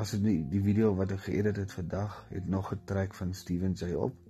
as 0.00 0.12
dit 0.16 0.24
die, 0.26 0.36
die 0.56 0.62
video 0.64 0.92
wat 0.98 1.14
ek 1.14 1.24
geëdit 1.28 1.62
het 1.62 1.72
vandag 1.72 2.18
het 2.30 2.48
nog 2.50 2.72
'n 2.74 2.84
trek 2.84 3.14
van 3.14 3.32
Steven 3.32 3.72
J 3.72 3.94
op 3.94 4.23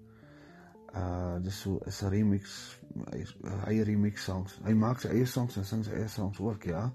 uh 0.94 1.36
dis 1.42 1.60
so 1.60 1.80
'n 1.84 2.10
remix 2.10 2.78
hy 3.10 3.24
hy 3.66 3.82
remix 3.82 4.24
songs. 4.24 4.58
Hy 4.64 4.74
maak 4.78 5.00
sy 5.00 5.08
eie 5.08 5.26
songs 5.26 5.56
en 5.56 5.64
sing 5.64 5.84
sy 5.84 5.92
eie 5.92 6.08
songs 6.08 6.40
ook, 6.40 6.64
ja. 6.70 6.92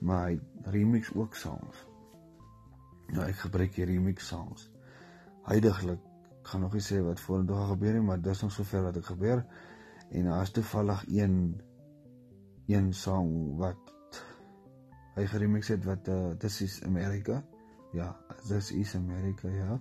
Maar 0.00 0.28
hy 0.30 0.40
remix 0.72 1.12
ook 1.14 1.34
songs. 1.36 1.86
Nou 3.12 3.26
ek 3.26 3.42
gebruik 3.44 3.74
hier 3.76 3.86
remix 3.86 4.28
songs. 4.28 4.70
Heidiglik 5.44 6.00
gaan 6.42 6.60
nog 6.60 6.72
nie 6.72 6.84
sê 6.84 7.00
wat 7.04 7.20
vorentoe 7.20 7.66
gebeur 7.74 7.92
nie, 7.98 8.06
maar 8.06 8.20
dis 8.20 8.42
nog 8.42 8.52
sover 8.52 8.82
wat 8.88 8.96
ek 8.96 9.10
gebeur. 9.12 9.44
En 10.10 10.26
as 10.34 10.50
toevallig 10.50 11.04
een 11.08 11.60
een 12.70 12.92
song 12.94 13.56
wat 13.58 14.22
hy 15.16 15.26
geremix 15.26 15.68
het 15.68 15.84
wat 15.84 16.08
uh 16.08 16.32
dis 16.38 16.60
is 16.62 16.82
America. 16.86 17.42
Ja, 17.92 18.16
dis 18.48 18.70
is 18.72 18.94
America, 18.94 19.48
ja. 19.48 19.80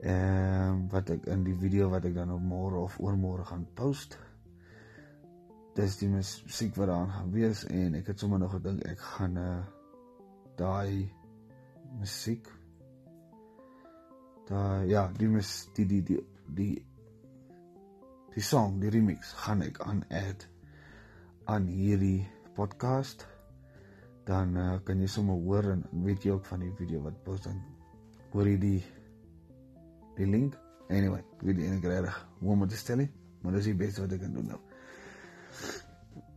Ehm 0.00 0.70
um, 0.72 0.84
wat 0.88 1.10
ek 1.12 1.26
in 1.28 1.42
die 1.44 1.54
video 1.60 1.90
wat 1.92 2.06
ek 2.08 2.14
dan 2.16 2.30
op 2.32 2.40
môre 2.40 2.78
of 2.80 2.96
oormôre 3.04 3.44
gaan 3.44 3.66
post. 3.76 4.14
Dis 5.76 5.98
die 6.00 6.08
musiek 6.08 6.72
wat 6.80 6.88
daar 6.88 7.10
gaan 7.12 7.32
wees 7.34 7.66
en 7.68 7.98
ek 7.98 8.06
het 8.08 8.22
sommer 8.22 8.40
nog 8.40 8.54
gedink 8.54 8.80
ek 8.88 9.02
gaan 9.04 9.36
uh, 9.36 9.58
daai 10.56 11.10
musiek 11.98 12.48
daai 14.48 14.88
ja, 14.88 15.02
die 15.18 15.28
mus 15.28 15.50
die 15.76 15.84
die 15.90 16.00
die 16.02 16.20
die 16.48 16.76
die 18.32 18.44
song, 18.46 18.78
die 18.80 18.92
remix 18.94 19.34
gaan 19.42 19.60
ek 19.66 19.82
aan 19.84 20.00
add 20.08 20.46
aan 21.44 21.66
hierdie 21.68 22.24
podcast. 22.56 23.26
Dan 24.24 24.56
uh, 24.56 24.78
kan 24.86 25.02
jy 25.02 25.10
sommer 25.12 25.36
hoor 25.44 25.74
en 25.74 25.84
weet 26.06 26.24
jy 26.24 26.38
ook 26.38 26.48
van 26.48 26.64
die 26.64 26.72
video 26.80 27.04
wat 27.04 27.20
post 27.26 27.50
dan 27.50 27.60
hoor 28.32 28.48
jy 28.48 28.56
die 28.64 28.80
die 30.20 30.30
link. 30.30 30.56
Anyway, 30.90 31.22
ek 31.36 31.44
weet 31.46 31.60
nie 31.60 31.68
eintlik 31.68 31.92
reg 31.92 32.18
hoe 32.40 32.52
om 32.52 32.64
dit 32.64 32.74
te 32.74 32.80
stel 32.80 33.02
nie, 33.02 33.10
maar 33.42 33.56
dis 33.56 33.70
die 33.70 33.78
beste 33.78 34.02
wat 34.04 34.14
ek 34.16 34.24
kan 34.24 34.34
doen 34.36 34.50
nou. 34.52 34.60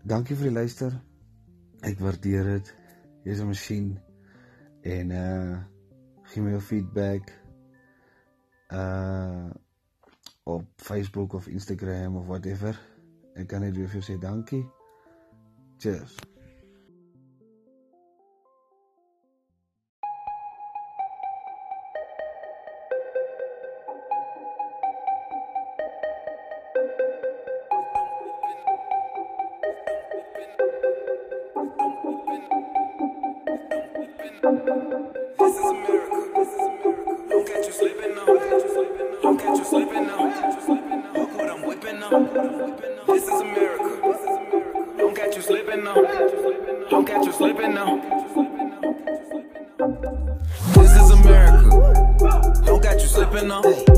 Dankie 0.04 0.38
vir 0.38 0.50
die 0.50 0.58
luister. 0.58 0.96
Ek 1.84 2.00
waardeer 2.00 2.50
dit. 2.56 2.74
Jy's 3.24 3.40
'n 3.40 3.48
masjien 3.48 3.88
en 4.84 5.12
uh 5.12 5.64
gee 6.32 6.44
my 6.44 6.52
jou 6.52 6.62
feedback 6.62 7.32
uh 8.72 9.52
op 10.44 10.68
Facebook 10.76 11.34
of 11.34 11.48
Instagram 11.48 12.16
of 12.16 12.28
whatever. 12.28 12.80
Ek 13.36 13.48
kan 13.48 13.62
net 13.62 13.76
vir 13.80 13.88
jou 13.88 14.04
sê 14.04 14.20
dankie. 14.20 14.66
Cheers. 15.80 16.33
popping 53.34 53.52
on. 53.52 53.93